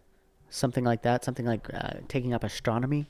something 0.50 0.84
like 0.84 1.04
that. 1.04 1.24
Something 1.24 1.46
like 1.46 1.72
uh, 1.74 2.00
taking 2.08 2.34
up 2.34 2.44
astronomy. 2.44 3.08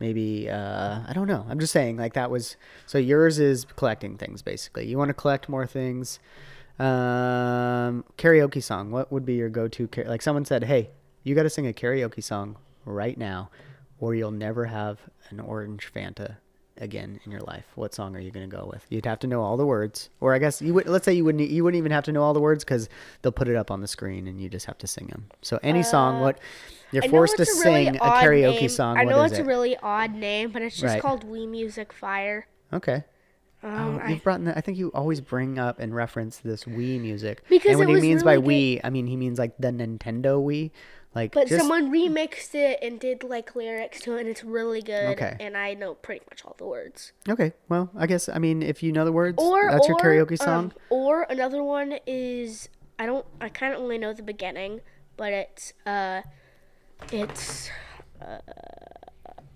Maybe 0.00 0.48
uh, 0.48 1.00
I 1.06 1.12
don't 1.12 1.26
know. 1.26 1.44
I'm 1.48 1.58
just 1.58 1.72
saying 1.72 1.96
like 1.96 2.14
that 2.14 2.30
was 2.30 2.56
so 2.86 2.98
yours 2.98 3.38
is 3.38 3.64
collecting 3.76 4.16
things 4.16 4.42
basically. 4.42 4.86
You 4.86 4.96
want 4.96 5.08
to 5.08 5.14
collect 5.14 5.48
more 5.48 5.66
things. 5.66 6.20
Um, 6.78 8.04
karaoke 8.16 8.62
song. 8.62 8.92
What 8.92 9.10
would 9.10 9.26
be 9.26 9.34
your 9.34 9.48
go-to? 9.48 9.88
Car- 9.88 10.04
like 10.04 10.22
someone 10.22 10.44
said, 10.44 10.62
"Hey, 10.62 10.90
you 11.24 11.34
got 11.34 11.42
to 11.42 11.50
sing 11.50 11.66
a 11.66 11.72
karaoke 11.72 12.22
song 12.22 12.56
right 12.84 13.18
now, 13.18 13.50
or 13.98 14.14
you'll 14.14 14.30
never 14.30 14.66
have 14.66 15.00
an 15.30 15.40
orange 15.40 15.90
Fanta 15.92 16.36
again 16.76 17.18
in 17.24 17.32
your 17.32 17.40
life." 17.40 17.66
What 17.74 17.94
song 17.94 18.14
are 18.14 18.20
you 18.20 18.30
going 18.30 18.48
to 18.48 18.56
go 18.56 18.70
with? 18.72 18.86
You'd 18.90 19.06
have 19.06 19.18
to 19.20 19.26
know 19.26 19.42
all 19.42 19.56
the 19.56 19.66
words, 19.66 20.10
or 20.20 20.34
I 20.34 20.38
guess 20.38 20.62
you 20.62 20.72
would. 20.74 20.86
Let's 20.86 21.04
say 21.04 21.14
you 21.14 21.24
wouldn't. 21.24 21.50
You 21.50 21.64
wouldn't 21.64 21.78
even 21.78 21.90
have 21.90 22.04
to 22.04 22.12
know 22.12 22.22
all 22.22 22.32
the 22.32 22.40
words 22.40 22.62
because 22.62 22.88
they'll 23.22 23.32
put 23.32 23.48
it 23.48 23.56
up 23.56 23.72
on 23.72 23.80
the 23.80 23.88
screen 23.88 24.28
and 24.28 24.40
you 24.40 24.48
just 24.48 24.66
have 24.66 24.78
to 24.78 24.86
sing 24.86 25.08
them. 25.08 25.26
So 25.42 25.58
any 25.64 25.82
song. 25.82 26.20
What 26.20 26.38
you're 26.92 27.04
I 27.04 27.08
forced 27.08 27.36
to 27.36 27.42
a 27.42 27.46
really 27.46 27.84
sing 27.86 27.96
a 27.96 28.00
karaoke 28.00 28.60
name. 28.60 28.68
song. 28.68 28.96
I 28.98 29.04
know 29.04 29.22
it's 29.22 29.38
it? 29.38 29.42
a 29.42 29.44
really 29.44 29.76
odd 29.78 30.14
name, 30.14 30.50
but 30.50 30.62
it's 30.62 30.76
just 30.76 30.94
Right. 30.94 31.02
called 31.02 31.26
Wii 31.26 31.48
Music 31.48 31.92
Fire. 31.92 32.46
okay. 32.72 33.04
Um, 33.60 33.96
Oh, 33.96 33.98
I- 34.04 34.10
you've 34.10 34.22
brought. 34.22 34.38
in- 34.40 34.46
I 34.48 34.60
think 34.60 34.78
you 34.78 34.90
always 34.94 35.20
bring 35.20 35.58
up 35.58 35.80
and 35.80 35.92
reference 35.92 36.38
this 36.38 36.62
Wii 36.64 37.00
music. 37.00 37.42
Because 37.48 37.70
and 37.80 37.88
what 37.88 37.88
he 37.96 38.00
means 38.00 38.22
by 38.22 38.34
really 38.34 38.76
Wii, 38.76 38.80
I 38.84 38.90
mean 38.90 39.08
he 39.08 39.16
means 39.16 39.36
like 39.38 39.56
the 39.58 39.68
Nintendo 39.72 40.40
Wii, 40.40 40.70
like 41.12 41.32
but 41.32 41.48
just 41.48 41.58
someone 41.58 41.90
remixed 41.90 42.54
it 42.54 42.78
and 42.82 43.00
did 43.00 43.24
like 43.24 43.56
lyrics 43.56 43.98
to 44.02 44.14
it, 44.16 44.20
and 44.20 44.28
it's 44.28 44.44
really 44.44 44.80
good. 44.80 45.06
Okay. 45.18 45.36
And 45.40 45.56
I 45.56 45.74
know 45.74 45.94
pretty 45.94 46.24
much 46.30 46.44
all 46.44 46.54
the 46.56 46.66
words. 46.66 47.12
okay. 47.28 47.52
Well, 47.68 47.90
I 47.96 48.06
guess 48.06 48.28
I 48.28 48.38
mean 48.38 48.62
if 48.62 48.80
you 48.84 48.92
know 48.92 49.04
the 49.04 49.10
words, 49.10 49.42
Or 49.42 49.68
that's 49.72 49.88
your 49.88 49.96
or, 49.96 50.00
karaoke 50.04 50.40
um, 50.40 50.46
song. 50.46 50.72
or 50.88 51.22
another 51.28 51.64
one 51.64 51.98
is 52.06 52.68
I 52.96 53.06
don't 53.06 53.26
I 53.40 53.48
kind 53.48 53.74
of 53.74 53.80
only 53.80 53.98
know 53.98 54.12
the 54.12 54.22
beginning, 54.22 54.82
but 55.16 55.32
it's 55.32 55.72
uh, 55.84 56.22
it's. 57.12 57.70
Uh, 58.20 58.38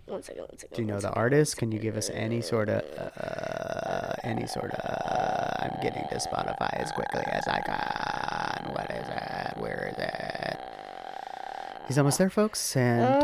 one 0.07 0.22
second, 0.22 0.42
one 0.42 0.59
second. 0.59 0.76
Do 0.76 0.83
you 0.83 0.88
know 0.88 0.96
the 0.96 1.02
second, 1.02 1.18
artist? 1.18 1.57
Can 1.57 1.72
you 1.72 1.78
give 1.78 1.96
us 1.96 2.11
any 2.11 2.42
sort 2.42 2.68
of, 2.68 2.83
uh, 3.16 4.14
any 4.24 4.46
sort 4.46 4.70
of? 4.72 5.61
I'm 5.61 5.81
getting 5.83 6.02
to 6.11 6.16
Spotify 6.16 6.70
as 6.74 6.92
quickly 6.92 7.22
as 7.26 7.46
I 7.48 7.61
can. 7.61 8.72
What 8.74 8.90
is 8.90 9.09
it? 9.09 9.59
Where 9.61 9.88
is 9.92 9.98
it? 9.98 10.59
He's 11.88 11.98
almost 11.98 12.18
there, 12.18 12.31
folks. 12.31 12.76
And 12.76 13.22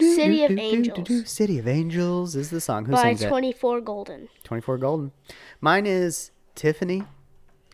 City 0.00 0.44
of 0.44 0.58
Angels. 0.58 1.28
City 1.30 1.58
of 1.58 1.68
Angels 1.68 2.36
is 2.36 2.50
the 2.50 2.60
song. 2.60 2.84
Who 2.86 2.92
By 2.92 3.14
sings 3.14 3.24
24 3.24 3.78
it? 3.78 3.84
Golden. 3.84 4.28
24 4.44 4.78
Golden. 4.78 5.12
Mine 5.60 5.86
is 5.86 6.30
Tiffany. 6.54 7.02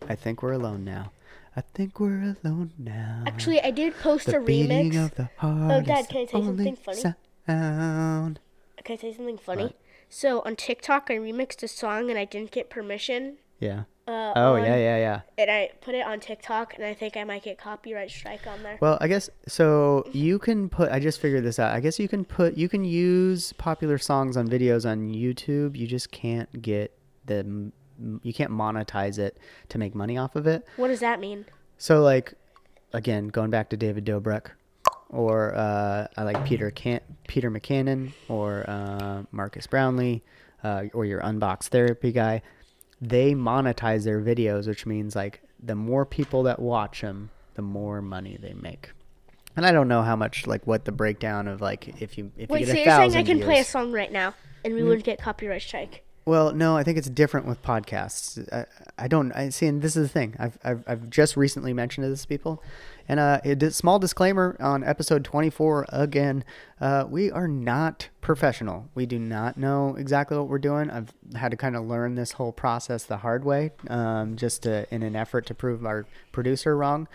I 0.09 0.15
think 0.15 0.43
we're 0.43 0.53
alone 0.53 0.85
now. 0.85 1.13
I 1.57 1.63
think 1.75 1.99
we're 1.99 2.37
alone 2.45 2.73
now. 2.79 3.23
Actually, 3.27 3.61
I 3.63 3.71
did 3.71 3.95
post 3.99 4.27
the 4.27 4.37
a 4.37 4.41
remix. 4.41 5.03
of 5.05 5.15
the 5.15 5.31
heart. 5.39 5.85
Dad, 5.87 6.09
can 6.09 6.23
I 6.23 6.25
tell 6.27 6.41
you 6.41 6.47
something 6.47 6.77
funny? 6.77 7.01
Sound. 7.47 8.41
Can 8.85 8.93
I 8.95 8.97
say 8.97 9.13
something 9.15 9.39
funny? 9.39 9.63
What? 9.65 9.81
So 10.09 10.41
on 10.45 10.57
TikTok, 10.57 11.07
I 11.11 11.15
remixed 11.17 11.63
a 11.63 11.69
song 11.69 12.11
and 12.11 12.19
I 12.19 12.25
didn't 12.25 12.51
get 12.51 12.69
permission. 12.71 13.39
Yeah. 13.59 13.85
Uh, 14.07 14.33
Oh 14.37 14.55
on- 14.55 14.63
yeah, 14.65 14.77
yeah, 14.77 14.97
yeah. 14.99 15.21
And 15.39 15.51
I 15.51 15.71
put 15.81 15.95
it 15.95 16.07
on 16.07 16.21
TikTok, 16.21 16.75
and 16.77 16.85
I 16.85 16.95
think 16.95 17.17
I 17.17 17.25
might 17.25 17.43
get 17.43 17.59
copyright 17.59 18.11
strike 18.11 18.47
on 18.47 18.63
there. 18.63 18.79
Well, 18.81 18.99
I 19.01 19.09
guess 19.09 19.29
so. 19.49 20.09
You 20.13 20.39
can 20.39 20.69
put. 20.69 20.93
I 20.93 21.01
just 21.01 21.21
figured 21.21 21.43
this 21.43 21.59
out. 21.59 21.73
I 21.75 21.81
guess 21.81 21.99
you 21.99 22.07
can 22.07 22.25
put. 22.25 22.57
You 22.57 22.69
can 22.69 22.85
use 22.85 23.53
popular 23.55 23.99
songs 23.99 24.37
on 24.37 24.47
videos 24.47 24.89
on 24.89 25.09
YouTube. 25.13 25.75
You 25.77 25.87
just 25.89 26.13
can't 26.13 26.63
get 26.63 26.97
the. 27.25 27.73
You 28.23 28.33
can't 28.33 28.51
monetize 28.51 29.19
it 29.19 29.39
to 29.71 29.79
make 29.79 29.95
money 29.95 30.19
off 30.19 30.37
of 30.37 30.47
it. 30.47 30.67
What 30.77 30.89
does 30.89 31.01
that 31.01 31.21
mean? 31.21 31.47
So 31.79 32.03
like, 32.03 32.35
again, 32.93 33.29
going 33.29 33.51
back 33.51 33.71
to 33.71 33.77
David 33.77 34.05
Dobrik, 34.05 34.51
or 35.09 35.55
uh, 35.55 36.09
I 36.17 36.23
like 36.23 36.45
Peter 36.45 36.71
Can- 36.71 37.01
Peter 37.29 37.51
McKinnon, 37.51 38.13
or 38.29 38.65
uh, 38.69 39.23
Marques 39.31 39.67
Brownlee, 39.67 40.23
uh, 40.65 40.85
or 40.93 41.05
your 41.05 41.21
Unbox 41.21 41.65
Therapy 41.65 42.13
guy. 42.13 42.43
They 43.01 43.35
monetize 43.35 44.05
their 44.05 44.21
videos, 44.21 44.67
which 44.67 44.87
means 44.87 45.15
like 45.15 45.43
the 45.63 45.75
more 45.75 46.07
people 46.07 46.43
that 46.45 46.59
watch 46.59 47.03
them, 47.03 47.31
the 47.55 47.63
more 47.63 48.01
money 48.03 48.39
they 48.41 48.55
make. 48.55 48.91
And 49.57 49.65
I 49.65 49.73
don't 49.73 49.89
know 49.89 50.03
how 50.03 50.17
much 50.17 50.47
like 50.47 50.67
what 50.67 50.85
the 50.85 50.93
breakdown 50.93 51.49
of 51.49 51.61
like 51.61 52.01
if 52.01 52.19
you 52.19 52.31
if 52.37 52.51
Wait, 52.51 52.61
you 52.61 52.67
so 52.67 52.73
get 52.75 52.81
a 52.81 52.85
you're 52.85 53.11
saying 53.11 53.17
I 53.17 53.23
can 53.23 53.41
play 53.41 53.59
a 53.61 53.65
song 53.65 53.93
right 53.93 54.13
now, 54.13 54.35
and 54.65 54.75
we 54.75 54.83
wouldn't 54.83 55.05
get 55.05 55.19
copyright 55.21 55.63
strike? 55.63 56.06
Well, 56.27 56.53
no, 56.53 56.77
I 56.77 56.83
think 56.83 56.99
it's 56.99 57.09
different 57.09 57.47
with 57.47 57.63
podcasts. 57.63 58.53
I, 58.53 58.67
I 58.99 59.07
don't. 59.07 59.31
I 59.31 59.51
see, 59.51 59.67
and 59.67 59.81
this 59.81 59.95
is 59.95 60.09
the 60.09 60.13
thing. 60.13 60.35
I've, 60.41 60.59
I've, 60.65 60.83
I've 60.89 61.09
just 61.09 61.37
recently 61.37 61.73
mentioned 61.73 62.05
to 62.05 62.09
this 62.09 62.27
people, 62.27 62.61
and 63.09 63.21
uh, 63.21 63.41
a 63.45 63.71
small 63.71 64.01
disclaimer 64.01 64.57
on 64.59 64.83
episode 64.83 65.25
twenty 65.25 65.51
four. 65.51 65.87
Again, 65.91 66.43
uh, 66.81 67.05
we 67.09 67.31
are 67.31 67.47
not 67.47 68.09
professional. 68.23 68.89
We 68.97 69.07
do 69.07 69.21
not 69.21 69.57
know 69.57 69.95
exactly 69.95 70.37
what 70.37 70.49
we're 70.49 70.59
doing. 70.59 70.91
I've 70.91 71.15
had 71.37 71.53
to 71.53 71.57
kind 71.57 71.77
of 71.77 71.87
learn 71.87 72.17
this 72.17 72.33
whole 72.33 72.51
process 72.51 73.05
the 73.05 73.19
hard 73.19 73.45
way, 73.45 73.71
um, 73.87 74.35
just 74.35 74.65
to, 74.65 74.93
in 74.93 75.05
an 75.05 75.15
effort 75.15 75.47
to 75.47 75.55
prove 75.55 75.87
our 75.87 76.07
producer 76.33 76.77
wrong. 76.77 77.07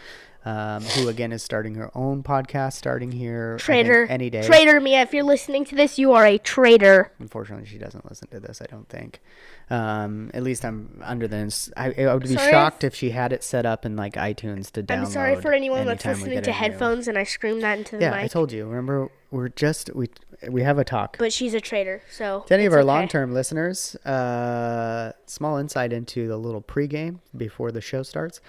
Um, 0.44 0.82
who 0.82 1.08
again 1.08 1.32
is 1.32 1.44
starting 1.44 1.76
her 1.76 1.92
own 1.94 2.24
podcast, 2.24 2.74
starting 2.74 3.12
here 3.12 3.58
Traitor. 3.58 4.08
any 4.10 4.32
day. 4.32 4.42
Traitor, 4.42 4.80
Mia. 4.80 5.02
If 5.02 5.14
you're 5.14 5.24
listening 5.24 5.66
to 5.66 5.76
this, 5.76 6.00
you 6.00 6.14
are 6.14 6.26
a 6.26 6.40
traitor. 6.40 7.12
Unfortunately, 7.20 7.68
she 7.68 7.78
doesn't 7.78 8.10
listen 8.10 8.28
to 8.30 8.40
this. 8.40 8.60
I 8.60 8.66
don't 8.66 8.90
think. 8.90 9.22
Um, 9.70 10.32
at 10.34 10.42
least 10.42 10.66
I'm 10.66 11.00
under 11.06 11.28
the. 11.28 11.38
ins- 11.38 11.72
I, 11.78 11.94
I 11.94 12.14
would 12.14 12.24
be 12.24 12.30
Sorry 12.30 12.52
shocked 12.52 12.84
if 12.84 12.96
she 12.96 13.12
had 13.12 13.32
it 13.32 13.44
set 13.44 13.68
up 13.68 13.86
in 13.86 13.96
like 13.96 14.16
iTunes 14.16 14.72
to 14.72 14.82
download. 14.82 14.98
I'm 14.98 15.06
sorry 15.06 15.36
for 15.40 15.54
anyone 15.54 15.86
that's 15.86 16.06
listening 16.06 16.42
to 16.42 16.52
headphones 16.52 17.08
and 17.08 17.20
I 17.20 17.24
scream 17.24 17.62
that 17.62 17.78
into 17.78 17.92
the 17.92 18.06
mic. 18.06 18.16
Yeah, 18.16 18.22
I 18.22 18.28
told 18.28 18.52
you. 18.52 18.66
Remember, 18.66 19.12
we're 19.30 19.50
just 19.50 19.96
we 19.96 20.10
we 20.50 20.64
have 20.64 20.78
a 20.78 20.84
talk. 20.84 21.18
but 21.20 21.32
she's 21.32 21.54
a 21.54 21.62
traitor, 21.62 22.02
so. 22.10 22.44
to 22.48 22.54
any 22.54 22.66
of 22.66 22.74
our 22.74 22.80
okay. 22.80 22.88
long-term 22.88 23.34
listeners, 23.34 23.96
uh, 24.06 25.12
small 25.26 25.58
insight 25.58 25.94
into 25.94 26.28
the 26.28 26.38
little 26.38 26.62
pregame 26.62 27.20
before 27.38 27.72
the 27.72 27.82
show 27.82 28.04
starts. 28.04 28.42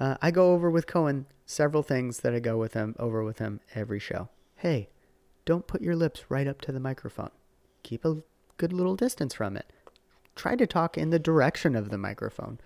Uh, 0.00 0.16
I 0.22 0.30
go 0.30 0.52
over 0.52 0.70
with 0.70 0.86
Cohen 0.86 1.26
several 1.44 1.82
things 1.82 2.20
that 2.20 2.34
I 2.34 2.40
go 2.40 2.56
with 2.56 2.72
him 2.72 2.96
over 2.98 3.22
with 3.22 3.38
him 3.38 3.60
every 3.74 3.98
show. 3.98 4.30
Hey, 4.56 4.88
don't 5.44 5.66
put 5.66 5.82
your 5.82 5.94
lips 5.94 6.24
right 6.28 6.46
up 6.46 6.60
to 6.62 6.72
the 6.72 6.80
microphone. 6.80 7.30
Keep 7.82 8.04
a 8.04 8.22
good 8.56 8.72
little 8.72 8.96
distance 8.96 9.34
from 9.34 9.56
it. 9.56 9.70
Try 10.36 10.56
to 10.56 10.66
talk 10.66 10.96
in 10.96 11.10
the 11.10 11.18
direction 11.18 11.76
of 11.76 11.90
the 11.90 11.98
microphone. 11.98 12.58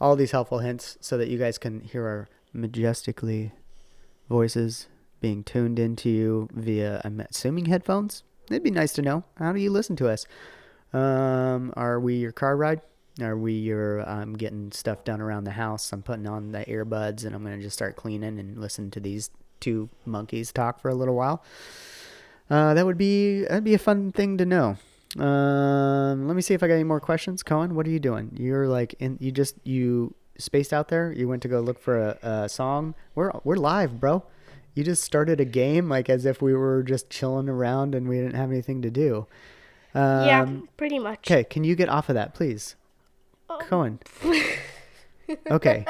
All 0.00 0.16
these 0.16 0.32
helpful 0.32 0.58
hints 0.58 0.98
so 1.00 1.16
that 1.16 1.28
you 1.28 1.38
guys 1.38 1.56
can 1.56 1.80
hear 1.80 2.06
our 2.06 2.28
majestically 2.52 3.52
voices 4.28 4.88
being 5.20 5.44
tuned 5.44 5.78
into 5.78 6.10
you 6.10 6.48
via, 6.52 7.00
I'm 7.04 7.20
assuming, 7.20 7.66
headphones. 7.66 8.24
It'd 8.50 8.62
be 8.62 8.70
nice 8.70 8.92
to 8.94 9.02
know. 9.02 9.24
How 9.36 9.52
do 9.52 9.60
you 9.60 9.70
listen 9.70 9.96
to 9.96 10.08
us? 10.10 10.26
Um, 10.92 11.72
are 11.76 11.98
we 12.00 12.16
your 12.16 12.32
car 12.32 12.56
ride? 12.56 12.82
Are 13.20 13.36
we 13.36 13.52
your 13.52 14.08
I'm 14.08 14.34
getting 14.34 14.72
stuff 14.72 15.04
done 15.04 15.20
around 15.20 15.44
the 15.44 15.52
house? 15.52 15.92
I'm 15.92 16.02
putting 16.02 16.26
on 16.26 16.52
the 16.52 16.64
earbuds 16.64 17.24
and 17.24 17.34
I'm 17.34 17.42
gonna 17.42 17.58
just 17.58 17.76
start 17.76 17.96
cleaning 17.96 18.38
and 18.38 18.58
listen 18.58 18.90
to 18.92 19.00
these 19.00 19.30
two 19.60 19.90
monkeys 20.06 20.52
talk 20.52 20.80
for 20.80 20.88
a 20.88 20.94
little 20.94 21.14
while. 21.14 21.44
Uh, 22.50 22.74
that 22.74 22.86
would 22.86 22.98
be 22.98 23.42
that'd 23.42 23.64
be 23.64 23.74
a 23.74 23.78
fun 23.78 24.12
thing 24.12 24.38
to 24.38 24.46
know. 24.46 24.76
Um, 25.18 26.26
let 26.26 26.34
me 26.34 26.42
see 26.42 26.54
if 26.54 26.62
I 26.62 26.68
got 26.68 26.74
any 26.74 26.84
more 26.84 27.00
questions. 27.00 27.42
Cohen, 27.42 27.74
what 27.74 27.86
are 27.86 27.90
you 27.90 28.00
doing? 28.00 28.36
You're 28.38 28.66
like 28.66 28.94
in 28.98 29.18
you 29.20 29.30
just 29.30 29.56
you 29.64 30.14
spaced 30.38 30.72
out 30.72 30.88
there. 30.88 31.12
You 31.12 31.28
went 31.28 31.42
to 31.42 31.48
go 31.48 31.60
look 31.60 31.78
for 31.78 31.98
a, 31.98 32.18
a 32.22 32.48
song. 32.48 32.94
We're 33.14 33.30
we're 33.44 33.56
live, 33.56 34.00
bro. 34.00 34.24
You 34.74 34.84
just 34.84 35.02
started 35.02 35.38
a 35.38 35.44
game 35.44 35.90
like 35.90 36.08
as 36.08 36.24
if 36.24 36.40
we 36.40 36.54
were 36.54 36.82
just 36.82 37.10
chilling 37.10 37.48
around 37.48 37.94
and 37.94 38.08
we 38.08 38.16
didn't 38.16 38.36
have 38.36 38.50
anything 38.50 38.80
to 38.82 38.90
do. 38.90 39.26
Um, 39.94 40.26
yeah, 40.26 40.46
pretty 40.78 40.98
much. 40.98 41.30
Okay, 41.30 41.44
can 41.44 41.62
you 41.64 41.76
get 41.76 41.90
off 41.90 42.08
of 42.08 42.14
that, 42.14 42.32
please? 42.32 42.74
Oh. 43.60 43.64
Cohen. 43.66 43.98
Okay. 45.50 45.86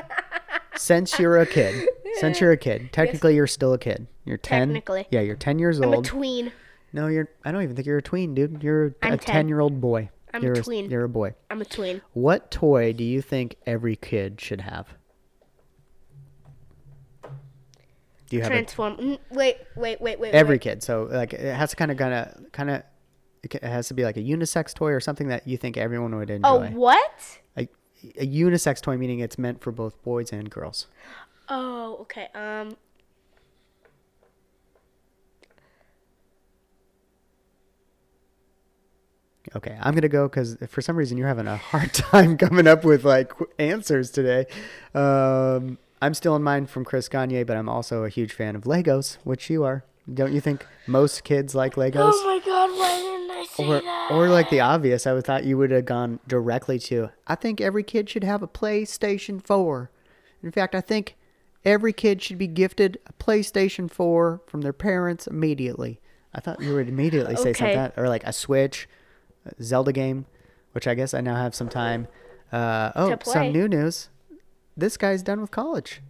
Since 0.77 1.18
you're 1.18 1.38
a 1.38 1.46
kid, 1.46 1.88
since 2.20 2.40
you're 2.40 2.53
a 2.53 2.57
kid, 2.57 2.92
technically 2.92 3.35
you're 3.35 3.46
still 3.48 3.72
a 3.72 3.79
kid. 3.79 4.07
You're 4.25 4.37
10. 4.37 4.68
Technically. 4.68 5.09
Yeah, 5.11 5.20
you're 5.20 5.35
10 5.37 5.59
years 5.59 5.81
I'm 5.81 5.92
a 5.92 5.96
old. 5.96 6.05
tween. 6.05 6.53
no, 6.92 7.09
you're 7.09 7.29
I 7.44 7.51
don't 7.51 7.62
even 7.62 7.75
think 7.75 7.87
you're 7.87 7.98
a 7.98 8.03
tween, 8.03 8.35
dude. 8.35 8.62
You're 8.62 8.94
I'm 9.03 9.14
a 9.14 9.16
10. 9.16 9.46
10-year-old 9.46 9.81
boy. 9.81 10.11
I'm 10.33 10.42
a 10.42 10.46
you're 10.46 10.55
tween. 10.57 10.90
You're 10.90 11.05
a 11.05 11.09
boy. 11.09 11.35
I'm 11.51 11.61
a 11.61 11.64
tween. 11.64 12.03
What 12.12 12.51
toy 12.53 12.92
do 12.92 13.03
you 13.03 13.20
think 13.20 13.57
every 13.66 13.96
kid 13.96 14.40
should 14.40 14.61
have? 14.61 14.87
Do 18.29 18.37
you 18.37 18.42
have 18.42 18.53
a, 18.53 18.55
Transform. 18.55 18.96
Mm, 18.96 19.18
Wait, 19.31 19.57
wait, 19.77 20.01
wait, 20.01 20.20
wait. 20.20 20.35
every 20.35 20.55
wait. 20.55 20.61
kid? 20.62 20.83
So 20.83 21.09
like 21.11 21.33
it 21.33 21.55
has 21.55 21.70
to 21.70 21.77
kind 21.77 21.90
of 21.90 21.96
kind 21.96 22.14
of 22.14 22.53
kind 22.53 22.70
of 22.70 22.83
it 23.44 23.62
has 23.62 23.88
to 23.88 23.94
be 23.94 24.05
like 24.05 24.16
a 24.16 24.22
unisex 24.22 24.74
toy 24.74 24.92
or 24.92 25.00
something 25.00 25.28
that 25.28 25.46
you 25.46 25.57
think 25.57 25.76
everyone 25.76 26.14
would 26.16 26.31
enjoy. 26.31 26.70
Oh, 26.72 26.76
what? 26.76 27.40
Like, 27.57 27.70
a 28.18 28.26
unisex 28.26 28.81
toy 28.81 28.96
meaning 28.96 29.20
it's 29.20 29.38
meant 29.38 29.61
for 29.61 29.72
both 29.72 30.00
boys 30.02 30.33
and 30.33 30.50
girls. 30.50 30.87
Oh, 31.48 31.98
okay. 32.00 32.28
Um, 32.35 32.76
Okay, 39.57 39.76
I'm 39.83 39.94
gonna 39.94 40.09
go 40.09 40.28
because 40.28 40.57
for 40.68 40.81
some 40.81 40.96
reason 40.96 41.18
you're 41.18 41.28
having 41.28 41.48
a 41.48 41.57
hard 41.57 41.92
time 41.94 42.38
coming 42.38 42.66
up 42.66 42.85
with 42.85 43.05
like 43.05 43.33
answers 43.59 44.11
today. 44.11 44.46
Um, 44.94 45.78
I'm 46.00 46.14
still 46.14 46.37
in 46.37 46.42
mine 46.42 46.66
from 46.66 46.85
Chris 46.85 47.09
Gagne, 47.09 47.42
but 47.44 47.57
I'm 47.57 47.68
also 47.68 48.05
a 48.05 48.09
huge 48.09 48.33
fan 48.33 48.57
of 48.57 48.62
Legos, 48.62 49.18
which 49.24 49.50
you 49.50 49.64
are. 49.64 49.85
Don't 50.12 50.33
you 50.33 50.41
think 50.41 50.67
most 50.87 51.23
kids 51.25 51.55
like 51.55 51.75
Legos? 51.77 52.12
oh 52.15 52.25
my 52.27 52.45
god, 52.45 52.71
why 52.71 53.01
didn't 53.01 53.31
I 53.31 53.45
say 53.45 53.65
or, 53.65 53.81
that? 53.81 54.09
or 54.11 54.29
like 54.29 54.51
the 54.51 54.61
obvious, 54.61 55.07
I 55.07 55.12
would 55.12 55.25
thought 55.25 55.45
you 55.45 55.57
would 55.59 55.71
have 55.71 55.85
gone 55.85 56.19
directly 56.27 56.79
to. 56.81 57.11
I 57.27 57.35
think 57.37 57.61
every 57.61 57.85
kid 57.85 58.11
should 58.11 58.25
have 58.25 58.43
a 58.43 58.49
PlayStation 58.49 59.45
4. 59.45 59.91
In 60.43 60.51
fact, 60.51 60.75
I 60.75 60.81
think 60.81 61.17
every 61.65 61.93
kid 61.93 62.21
should 62.21 62.38
be 62.38 62.49
gifted 62.49 62.99
a 63.07 63.12
PlayStation 63.12 63.88
4 63.91 64.43
from 64.47 64.62
their 64.62 64.73
parents 64.73 65.27
immediately. 65.29 66.01
I 66.35 66.41
thought 66.41 66.61
you 66.61 66.75
would 66.75 66.88
immediately 66.88 67.37
say 67.37 67.51
Okay. 67.51 67.75
something, 67.75 68.03
or 68.03 68.09
like 68.09 68.25
a 68.25 68.33
Switch, 68.33 68.88
a 69.47 69.62
Zelda 69.62 69.93
game, 69.93 70.27
which 70.73 70.88
I 70.88 70.95
guess 70.95 71.15
I 71.15 71.21
now 71.21 71.37
have 71.37 71.55
some 71.55 71.69
time. 71.69 72.09
Uh, 72.51 72.91
oh, 72.97 73.17
some 73.25 73.53
new 73.53 73.69
news. 73.69 74.09
This 74.77 74.97
guy's 74.97 75.23
done 75.23 75.41
with 75.41 75.51
college. 75.51 76.01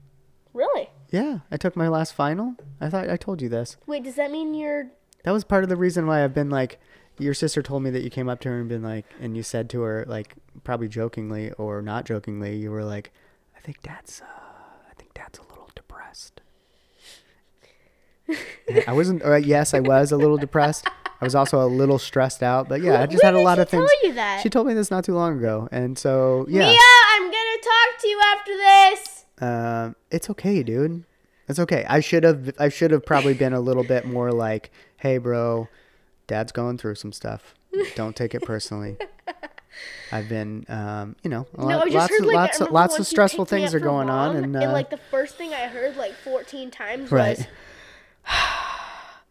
Really? 0.55 0.89
Yeah, 1.13 1.41
I 1.51 1.59
took 1.59 1.77
my 1.77 1.89
last 1.89 2.15
final. 2.15 2.55
I 2.81 2.89
thought 2.89 3.09
I 3.11 3.17
told 3.19 3.43
you 3.43 3.49
this. 3.51 3.77
Wait, 3.87 4.03
does 4.03 4.15
that 4.17 4.31
mean 4.31 4.55
you're? 4.55 4.89
That 5.25 5.31
was 5.33 5.45
part 5.45 5.63
of 5.63 5.69
the 5.69 5.77
reason 5.77 6.07
why 6.07 6.25
I've 6.25 6.35
been 6.35 6.51
like, 6.51 6.81
your 7.19 7.35
sister 7.35 7.63
told 7.63 7.83
me 7.83 7.91
that 7.91 8.03
you 8.03 8.09
came 8.11 8.29
up 8.31 8.41
to 8.41 8.49
her 8.49 8.59
and 8.59 8.69
been 8.69 8.83
like, 8.83 9.05
and 9.21 9.37
you 9.37 9.43
said 9.43 9.69
to 9.71 9.83
her 9.83 10.05
like, 10.09 10.35
probably 10.65 10.89
jokingly 10.89 11.53
or 11.53 11.83
not 11.83 12.07
jokingly, 12.07 12.57
you 12.57 12.71
were 12.71 12.83
like, 12.83 13.13
I 13.55 13.61
think 13.61 13.83
dad's, 13.83 14.23
uh, 14.23 14.25
I 14.91 14.95
think 14.97 15.13
dad's 15.13 15.39
a 15.39 15.43
little 15.43 15.71
depressed. 15.75 16.41
I 18.87 18.93
wasn't. 18.93 19.23
Uh, 19.23 19.35
yes, 19.35 19.75
I 19.75 19.81
was 19.81 20.13
a 20.13 20.17
little 20.17 20.39
depressed. 20.39 20.87
I 21.21 21.25
was 21.25 21.35
also 21.35 21.61
a 21.63 21.69
little 21.69 21.99
stressed 21.99 22.43
out, 22.43 22.69
but 22.69 22.81
yeah, 22.81 23.01
I 23.03 23.07
just 23.07 23.23
When 23.23 23.35
had 23.35 23.41
a 23.41 23.45
lot 23.45 23.59
of 23.59 23.69
things. 23.69 23.89
tell 23.89 24.09
you 24.09 24.15
that? 24.15 24.41
She 24.43 24.49
told 24.49 24.67
me 24.67 24.75
this 24.75 24.91
not 24.91 25.05
too 25.05 25.15
long 25.15 25.37
ago, 25.39 25.69
and 25.71 25.99
so 25.99 26.47
yeah, 26.49 26.71
Mia, 26.71 26.79
I'm 27.15 27.23
gonna 27.25 27.61
talk 27.63 28.01
to 28.01 28.09
you 28.09 28.21
after 28.35 28.57
this. 28.57 29.12
Um, 29.43 29.97
it's 30.11 30.31
okay, 30.31 30.63
dude. 30.63 31.05
It's 31.49 31.59
okay. 31.59 31.85
I 31.89 32.01
should 32.01 32.25
have. 32.25 32.53
I 32.59 32.69
should 32.69 32.93
have 32.93 33.05
probably 33.05 33.35
been 33.35 33.53
a 33.53 33.61
little 33.61 33.85
bit 33.85 34.07
more 34.07 34.33
like, 34.33 34.71
"Hey, 34.97 35.19
bro, 35.19 35.69
Dad's 36.27 36.53
going 36.53 36.79
through 36.79 36.95
some 36.95 37.13
stuff. 37.13 37.55
Don't 37.95 38.17
take 38.17 38.35
it 38.35 38.43
personally." 38.43 38.97
I've 40.13 40.29
been, 40.29 40.67
um, 40.69 41.17
you 41.23 41.31
know, 41.31 41.47
No, 41.57 41.65
lot, 41.65 41.91
lots, 41.91 42.11
heard 42.11 42.21
of, 42.21 42.27
like 42.27 42.35
lots, 42.35 42.61
of, 42.61 42.71
lots 42.71 42.99
of 42.99 43.07
stressful 43.07 43.47
things 43.47 43.75
are 43.75 43.81
going 43.81 44.09
from 44.09 44.17
on, 44.17 44.37
and, 44.37 44.55
uh, 44.55 44.71
like 44.71 44.91
the 44.91 44.99
first 45.11 45.37
thing 45.37 45.55
I 45.55 45.67
heard 45.69 45.97
like 45.97 46.13
14 46.13 46.71
times 46.71 47.11
right. 47.11 47.39
was, 47.39 47.47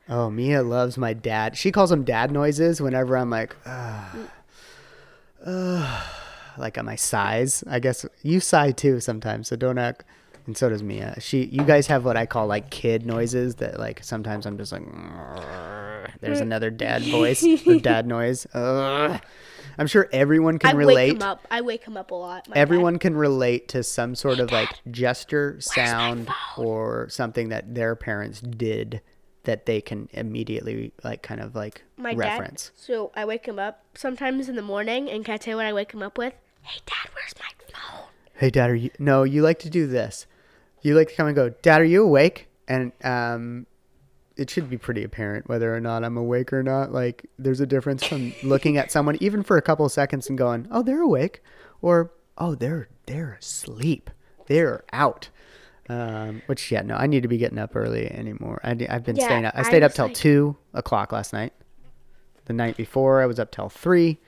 Oh, 0.10 0.30
Mia 0.30 0.64
loves 0.64 0.98
my 0.98 1.14
dad. 1.14 1.56
She 1.56 1.72
calls 1.72 1.92
them 1.92 2.04
dad 2.04 2.32
noises 2.32 2.82
whenever 2.82 3.16
I'm 3.16 3.30
like, 3.30 3.56
uh, 3.66 4.10
uh, 5.46 6.04
like 6.58 6.78
on 6.78 6.86
my 6.86 6.96
sighs. 6.96 7.64
I 7.68 7.80
guess 7.80 8.06
you 8.24 8.40
sigh 8.40 8.72
too 8.72 9.00
sometimes, 9.00 9.48
so 9.50 9.56
don't 9.56 9.78
act. 9.78 10.04
And 10.48 10.58
so 10.58 10.70
does 10.70 10.82
Mia. 10.82 11.16
She, 11.20 11.46
you 11.46 11.64
guys 11.64 11.86
have 11.88 12.04
what 12.04 12.18
I 12.18 12.26
call 12.26 12.48
like 12.48 12.72
kid 12.72 13.06
noises 13.06 13.56
that 13.56 13.80
like 13.80 14.04
sometimes 14.04 14.46
I'm 14.48 14.58
just 14.58 14.72
like, 14.72 14.82
there's 16.20 16.40
another 16.40 16.72
dad 16.72 17.04
voice 17.04 17.46
or 17.68 17.76
dad 17.80 18.08
noise. 18.08 18.48
Ugh. 18.54 19.22
I'm 19.78 19.88
sure 19.88 20.10
everyone 20.12 20.58
can 20.58 20.72
I 20.72 20.74
wake 20.74 20.88
relate. 20.88 21.16
him 21.16 21.22
up. 21.22 21.48
I 21.50 21.62
wake 21.62 21.84
him 21.84 21.96
up 21.96 22.12
a 22.12 22.16
lot. 22.16 22.48
my 22.50 22.56
dad. 22.56 22.60
Everyone 22.62 23.00
can 23.00 23.16
relate 23.16 23.68
to 23.70 23.84
some 23.84 24.16
sort 24.16 24.40
of 24.40 24.52
like 24.52 24.70
gesture, 24.90 25.58
sound, 25.60 26.28
or 26.58 27.08
something 27.10 27.50
that 27.50 27.74
their 27.74 27.96
parents 27.96 28.42
did 28.42 29.02
that 29.44 29.66
they 29.66 29.82
can 29.82 30.08
immediately 30.14 30.94
like 31.04 31.22
kind 31.24 31.42
of 31.42 31.56
like 31.56 31.84
my 31.98 32.14
reference. 32.14 32.70
dad. 32.70 32.80
So 32.80 33.12
I 33.16 33.26
wake 33.26 33.46
him 33.46 33.60
up 33.60 33.84
sometimes 33.96 34.50
in 34.50 34.56
the 34.56 34.62
morning, 34.62 35.10
and 35.10 35.26
can 35.26 35.34
I 35.34 35.38
tell 35.38 35.54
you 35.54 35.58
what 35.58 35.66
I 35.66 35.74
wake 35.74 35.94
him 35.94 36.04
up 36.04 36.18
with? 36.18 36.34
Hey, 36.62 36.80
Dad, 36.86 37.10
where's 37.14 37.34
my 37.40 37.66
phone? 37.74 38.08
Hey, 38.36 38.50
Dad, 38.50 38.70
are 38.70 38.76
you? 38.76 38.92
No, 39.00 39.24
you 39.24 39.42
like 39.42 39.60
to 39.60 39.70
do 39.70 39.88
this. 39.88 40.28
You 40.82 40.96
like 40.96 41.10
to 41.10 41.16
come 41.16 41.28
and 41.28 41.36
go. 41.36 41.50
Dad, 41.50 41.82
are 41.82 41.86
you 41.86 42.04
awake? 42.04 42.48
And 42.68 42.92
um, 43.04 43.66
it 44.38 44.50
should 44.50 44.70
be 44.70 44.78
pretty 44.78 45.04
apparent 45.04 45.50
whether 45.50 45.76
or 45.76 45.80
not 45.80 46.04
I'm 46.04 46.18
awake 46.18 46.54
or 46.54 46.64
not. 46.64 46.92
Like, 46.92 47.26
there's 47.38 47.60
a 47.60 47.66
difference 47.66 48.04
from 48.04 48.34
looking 48.44 48.78
at 48.78 48.92
someone 48.92 49.18
even 49.22 49.44
for 49.44 49.58
a 49.58 49.62
couple 49.62 49.86
of 49.86 49.92
seconds 49.92 50.30
and 50.30 50.38
going, 50.38 50.68
"Oh, 50.72 50.84
they're 50.84 51.02
awake," 51.02 51.44
or 51.82 52.12
"Oh, 52.38 52.56
they're 52.56 52.90
they're 53.06 53.34
asleep. 53.34 54.10
They're 54.48 54.84
out." 54.94 55.30
Um, 55.90 56.42
which 56.46 56.72
yeah, 56.72 56.82
no, 56.82 56.96
I 56.96 57.08
need 57.08 57.24
to 57.24 57.28
be 57.28 57.38
getting 57.38 57.58
up 57.58 57.76
early 57.76 58.10
anymore. 58.10 58.62
I, 58.64 58.70
have 58.90 59.04
been 59.04 59.16
Yeah, 59.18 59.26
staying 59.26 59.46
up. 59.46 59.54
I 59.56 59.62
I 59.62 59.64
stayed 59.64 59.84
up 59.84 59.94
till 59.94 60.06
like- 60.06 60.14
two 60.16 60.56
o'clock 60.74 61.12
last 61.12 61.34
night. 61.34 61.54
The 62.46 62.54
night 62.54 62.78
before, 62.78 63.22
I 63.22 63.26
was 63.26 63.40
up 63.40 63.52
till 63.52 63.70
three, 63.70 64.20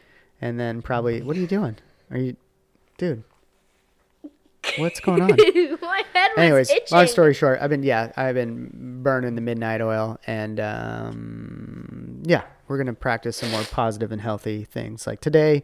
and 0.41 0.59
then 0.59 0.81
probably. 0.81 1.21
What 1.21 1.35
are 1.35 1.39
you 1.39 1.47
doing? 1.47 1.77
Are 2.11 2.17
you, 2.17 2.35
dude? 2.97 3.23
What's 4.77 4.99
going 4.99 5.21
on? 5.21 5.29
my 5.81 6.03
head 6.13 6.29
was 6.35 6.37
Anyways, 6.37 6.69
itching. 6.71 6.97
long 6.97 7.07
story 7.07 7.33
short, 7.33 7.59
I've 7.61 7.69
been 7.69 7.83
yeah, 7.83 8.11
I've 8.15 8.35
been 8.35 9.01
burning 9.03 9.35
the 9.35 9.41
midnight 9.41 9.81
oil, 9.81 10.19
and 10.25 10.59
um, 10.59 12.23
yeah, 12.25 12.43
we're 12.67 12.77
gonna 12.77 12.93
practice 12.93 13.37
some 13.37 13.51
more 13.51 13.63
positive 13.63 14.11
and 14.11 14.21
healthy 14.21 14.63
things. 14.63 15.05
Like 15.05 15.19
today, 15.21 15.63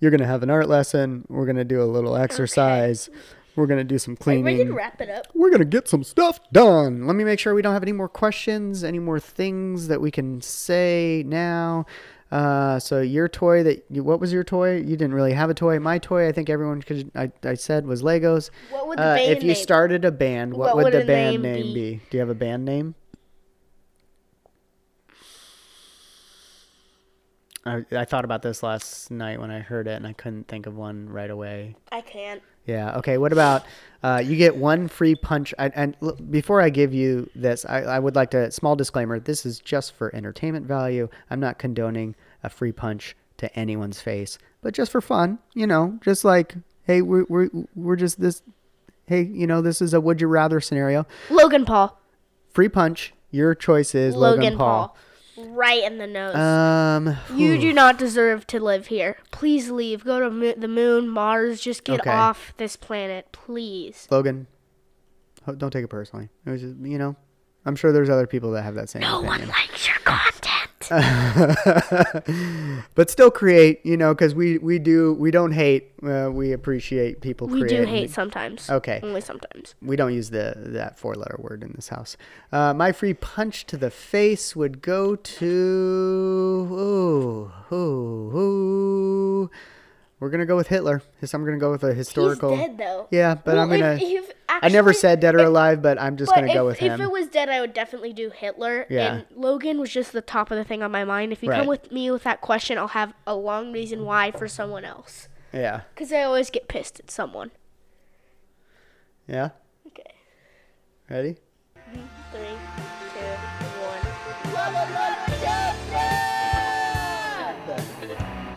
you're 0.00 0.10
gonna 0.10 0.26
have 0.26 0.42
an 0.42 0.50
art 0.50 0.68
lesson. 0.68 1.24
We're 1.28 1.46
gonna 1.46 1.64
do 1.64 1.80
a 1.82 1.84
little 1.86 2.16
exercise. 2.16 3.08
We're 3.56 3.66
gonna 3.66 3.84
do 3.84 3.98
some 3.98 4.16
Are 4.26 4.32
you 4.32 4.42
ready 4.42 4.56
to 4.58 4.62
cleaning. 4.64 4.74
wrap 4.76 5.00
it 5.00 5.08
up? 5.10 5.26
We're 5.34 5.50
gonna 5.50 5.64
get 5.64 5.88
some 5.88 6.02
stuff 6.04 6.40
done. 6.52 7.06
Let 7.06 7.14
me 7.16 7.24
make 7.24 7.38
sure 7.38 7.54
we 7.54 7.62
don't 7.62 7.72
have 7.74 7.82
any 7.82 7.92
more 7.92 8.08
questions, 8.08 8.82
any 8.84 8.98
more 8.98 9.20
things 9.20 9.88
that 9.88 10.00
we 10.00 10.10
can 10.10 10.40
say 10.40 11.22
now. 11.26 11.86
Uh, 12.32 12.80
so 12.80 13.00
your 13.00 13.28
toy 13.28 13.62
that 13.62 13.84
you, 13.90 14.02
what 14.02 14.18
was 14.18 14.32
your 14.32 14.42
toy? 14.42 14.76
You 14.78 14.96
didn't 14.96 15.14
really 15.14 15.34
have 15.34 15.50
a 15.50 15.54
toy. 15.54 15.78
My 15.78 15.98
toy, 15.98 16.26
I 16.26 16.32
think 16.32 16.50
everyone 16.50 16.82
could. 16.82 17.10
I, 17.14 17.30
I 17.44 17.54
said 17.54 17.86
was 17.86 18.02
Legos. 18.02 18.50
What 18.70 18.88
would 18.88 18.98
the 18.98 19.02
Uh, 19.02 19.14
band 19.16 19.30
if 19.32 19.42
you 19.44 19.48
name? 19.52 19.56
started 19.62 20.04
a 20.04 20.10
band, 20.10 20.52
what, 20.54 20.74
What 20.74 20.76
would, 20.76 20.84
would 20.94 21.02
the 21.02 21.06
band 21.06 21.42
name 21.42 21.52
name 21.52 21.74
be? 21.74 21.74
be? 21.96 22.00
Do 22.10 22.16
you 22.16 22.20
have 22.20 22.30
a 22.30 22.34
band 22.34 22.64
name? 22.64 22.96
I, 27.66 27.84
I 27.92 28.04
thought 28.04 28.24
about 28.24 28.42
this 28.42 28.62
last 28.62 29.10
night 29.10 29.40
when 29.40 29.50
I 29.50 29.60
heard 29.60 29.86
it, 29.86 29.92
and 29.96 30.06
I 30.06 30.12
couldn't 30.12 30.48
think 30.48 30.66
of 30.66 30.76
one 30.76 31.08
right 31.08 31.30
away. 31.30 31.76
I 31.90 32.00
can't. 32.02 32.42
Yeah. 32.66 32.96
Okay. 32.98 33.18
What 33.18 33.32
about 33.32 33.64
uh, 34.02 34.22
you 34.24 34.36
get 34.36 34.56
one 34.56 34.88
free 34.88 35.14
punch? 35.14 35.52
I, 35.58 35.68
and 35.68 35.96
l- 36.02 36.12
before 36.30 36.60
I 36.60 36.70
give 36.70 36.94
you 36.94 37.28
this, 37.34 37.64
I, 37.66 37.82
I 37.82 37.98
would 37.98 38.16
like 38.16 38.30
to 38.30 38.50
small 38.50 38.76
disclaimer. 38.76 39.18
This 39.20 39.44
is 39.44 39.60
just 39.60 39.92
for 39.94 40.14
entertainment 40.14 40.66
value. 40.66 41.08
I'm 41.30 41.40
not 41.40 41.58
condoning 41.58 42.14
a 42.42 42.48
free 42.48 42.72
punch 42.72 43.16
to 43.38 43.54
anyone's 43.58 44.00
face, 44.00 44.38
but 44.62 44.72
just 44.74 44.92
for 44.92 45.00
fun. 45.00 45.38
You 45.54 45.66
know, 45.66 45.98
just 46.02 46.24
like 46.24 46.54
hey, 46.86 47.02
we're 47.02 47.24
we're 47.28 47.50
we're 47.74 47.96
just 47.96 48.20
this. 48.20 48.42
Hey, 49.06 49.22
you 49.22 49.46
know, 49.46 49.60
this 49.60 49.82
is 49.82 49.92
a 49.92 50.00
would 50.00 50.20
you 50.22 50.28
rather 50.28 50.60
scenario. 50.60 51.06
Logan 51.28 51.64
Paul. 51.66 52.00
Free 52.54 52.68
punch. 52.70 53.12
Your 53.30 53.54
choice 53.54 53.94
is 53.94 54.14
Logan, 54.14 54.56
Paul. 54.56 54.96
Right 55.36 55.82
in 55.82 55.98
the 55.98 56.06
nose. 56.06 56.34
Um. 56.36 57.16
you 57.34 57.58
do 57.58 57.72
not 57.72 57.98
deserve 57.98 58.46
to 58.48 58.60
live 58.60 58.86
here. 58.86 59.16
Please 59.32 59.70
leave. 59.70 60.04
Go 60.04 60.20
to 60.20 60.30
mo- 60.30 60.54
the 60.56 60.68
moon, 60.68 61.08
Mars. 61.08 61.60
Just 61.60 61.84
get 61.84 62.00
Okay. 62.00 62.10
off 62.10 62.52
this 62.56 62.76
planet, 62.76 63.28
please. 63.32 64.06
Logan. 64.10 64.46
Don't 65.58 65.70
take 65.70 65.84
it 65.84 65.88
personally. 65.88 66.28
It 66.46 66.50
was 66.50 66.60
just, 66.62 66.76
you 66.76 66.96
know, 66.98 67.16
I'm 67.66 67.76
sure 67.76 67.92
there's 67.92 68.08
other 68.10 68.26
people 68.26 68.52
that 68.52 68.62
have 68.62 68.74
that 68.76 68.88
same 68.88 69.02
No 69.02 69.20
one 69.22 69.46
likes 69.48 69.86
your 69.88 69.96
content. 70.04 70.43
but 72.94 73.10
still 73.10 73.30
create, 73.30 73.84
you 73.84 73.96
know, 73.96 74.14
because 74.14 74.34
we 74.34 74.58
we 74.58 74.78
do 74.78 75.14
we 75.14 75.30
don't 75.30 75.52
hate. 75.52 75.92
Uh, 76.02 76.30
we 76.32 76.52
appreciate 76.52 77.20
people. 77.20 77.46
we 77.46 77.64
do 77.64 77.84
hate 77.84 78.10
sometimes. 78.10 78.68
Okay. 78.68 79.00
Only 79.02 79.20
sometimes. 79.20 79.74
We 79.80 79.96
don't 79.96 80.12
use 80.12 80.30
the 80.30 80.54
that 80.56 80.98
four 80.98 81.14
letter 81.14 81.36
word 81.38 81.62
in 81.62 81.72
this 81.74 81.88
house. 81.88 82.16
Uh, 82.52 82.74
my 82.74 82.92
free 82.92 83.14
punch 83.14 83.66
to 83.66 83.76
the 83.76 83.90
face 83.90 84.54
would 84.54 84.82
go 84.82 85.16
to 85.16 86.68
ooh 86.72 87.52
ooh 87.72 88.36
ooh. 88.36 89.50
We're 90.24 90.30
gonna 90.30 90.46
go 90.46 90.56
with 90.56 90.68
Hitler. 90.68 91.02
I'm 91.34 91.44
gonna 91.44 91.58
go 91.58 91.70
with 91.70 91.84
a 91.84 91.92
historical. 91.92 92.56
He's 92.56 92.68
dead 92.68 92.78
though. 92.78 93.08
Yeah, 93.10 93.34
but 93.34 93.58
I'm 93.58 93.68
gonna. 93.68 93.98
if- 94.00 94.30
if 94.30 94.32
I 94.48 94.68
never 94.70 94.94
said 94.94 95.20
dead 95.20 95.34
or 95.34 95.40
if- 95.40 95.46
alive, 95.48 95.82
but 95.82 96.00
I'm 96.00 96.16
just 96.16 96.32
But 96.34 96.40
gonna 96.40 96.54
go 96.54 96.64
with 96.64 96.78
him. 96.78 96.92
if 96.94 97.00
it 97.00 97.10
was 97.10 97.26
dead, 97.26 97.50
I 97.50 97.60
would 97.60 97.74
definitely 97.74 98.14
do 98.14 98.30
Hitler. 98.30 98.86
Yeah. 98.88 99.16
And 99.16 99.26
Logan 99.36 99.78
was 99.78 99.92
just 99.92 100.12
the 100.12 100.22
top 100.22 100.50
of 100.50 100.56
the 100.56 100.64
thing 100.64 100.82
on 100.82 100.90
my 100.90 101.04
mind. 101.04 101.32
If 101.32 101.42
you 101.42 101.50
Right. 101.50 101.58
come 101.58 101.66
with 101.66 101.92
me 101.92 102.10
with 102.10 102.22
that 102.22 102.40
question, 102.40 102.78
I'll 102.78 102.88
have 102.88 103.12
a 103.26 103.34
long 103.34 103.70
reason 103.70 104.06
why 104.06 104.30
for 104.30 104.48
someone 104.48 104.86
else. 104.86 105.28
yeah, 105.52 105.82
Because 105.94 106.10
I 106.10 106.22
always 106.22 106.48
get 106.48 106.68
pissed 106.68 107.00
at 107.00 107.10
someone. 107.10 107.50
yeah. 109.28 109.50
Okay. 109.88 110.14
Ready? 111.10 111.36
Mm-hmm. 111.76 112.00
Three, 112.32 112.83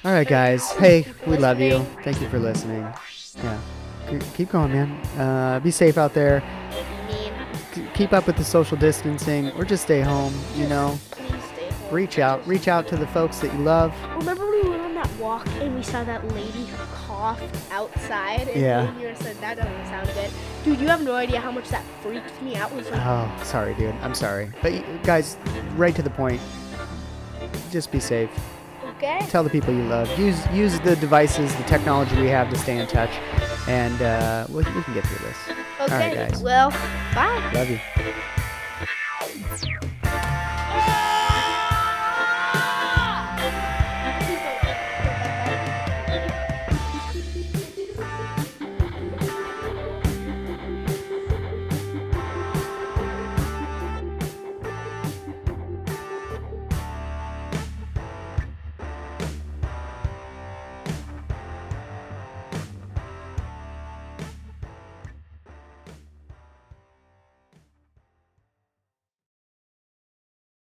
All 0.07 0.13
right, 0.13 0.25
guys. 0.25 0.71
Hey, 0.71 1.05
we 1.25 1.35
love 1.35 1.59
you. 1.59 1.79
Thank 2.01 2.21
you 2.21 2.29
for 2.29 2.39
listening. 2.39 2.87
Yeah. 3.35 3.59
Keep 4.35 4.51
going, 4.51 4.71
man. 4.71 4.89
Uh, 5.19 5.59
be 5.59 5.69
safe 5.69 5.97
out 5.97 6.13
there. 6.13 6.41
I 6.41 7.07
mean, 7.11 7.33
C- 7.73 7.87
keep 7.93 8.13
up 8.13 8.25
with 8.25 8.37
the 8.37 8.43
social 8.45 8.77
distancing, 8.77 9.51
or 9.51 9.65
just 9.65 9.83
stay 9.83 9.99
home. 9.99 10.33
You 10.55 10.67
know, 10.69 10.97
reach 11.91 12.19
out, 12.19 12.47
reach 12.47 12.69
out 12.69 12.87
to 12.87 12.95
the 12.95 13.07
folks 13.07 13.39
that 13.39 13.51
you 13.51 13.59
love. 13.59 13.93
Remember 14.15 14.49
when 14.49 14.63
we 14.63 14.69
went 14.69 14.81
on 14.81 14.95
that 14.95 15.13
walk 15.17 15.45
and 15.59 15.75
we 15.75 15.83
saw 15.83 16.05
that 16.05 16.25
lady 16.33 16.63
who 16.67 16.85
coughed 17.05 17.43
outside? 17.69 18.47
And 18.47 18.61
Yeah. 18.61 18.87
and 18.87 19.01
you 19.01 19.13
said 19.19 19.35
that 19.41 19.57
doesn't 19.57 19.85
sound 19.87 20.07
good. 20.13 20.31
Dude, 20.63 20.79
you 20.79 20.87
have 20.87 21.03
no 21.03 21.15
idea 21.15 21.41
how 21.41 21.51
much 21.51 21.67
that 21.67 21.83
freaked 22.01 22.41
me 22.41 22.55
out. 22.55 22.73
Was 22.73 22.89
like, 22.89 23.01
Oh, 23.03 23.29
sorry, 23.43 23.73
dude. 23.73 23.93
I'm 23.95 24.15
sorry. 24.15 24.53
But 24.61 24.71
guys, 25.03 25.35
right 25.75 25.93
to 25.97 26.01
the 26.01 26.09
point. 26.09 26.39
Just 27.71 27.91
be 27.91 27.99
safe. 27.99 28.29
Okay. 28.97 29.25
Tell 29.29 29.43
the 29.43 29.49
people 29.49 29.73
you 29.73 29.83
love. 29.83 30.07
Use 30.19 30.45
use 30.51 30.79
the 30.79 30.95
devices, 30.95 31.55
the 31.55 31.63
technology 31.63 32.19
we 32.19 32.27
have 32.29 32.49
to 32.49 32.57
stay 32.57 32.77
in 32.77 32.87
touch, 32.87 33.11
and 33.67 34.01
uh, 34.01 34.45
we, 34.49 34.57
we 34.57 34.83
can 34.83 34.93
get 34.93 35.05
through 35.05 35.27
this. 35.27 35.37
Okay. 35.79 36.17
right, 36.17 36.31
guys. 36.31 36.41
Well, 36.41 36.71
bye. 37.13 37.51
Love 37.53 37.69
you. 37.69 37.79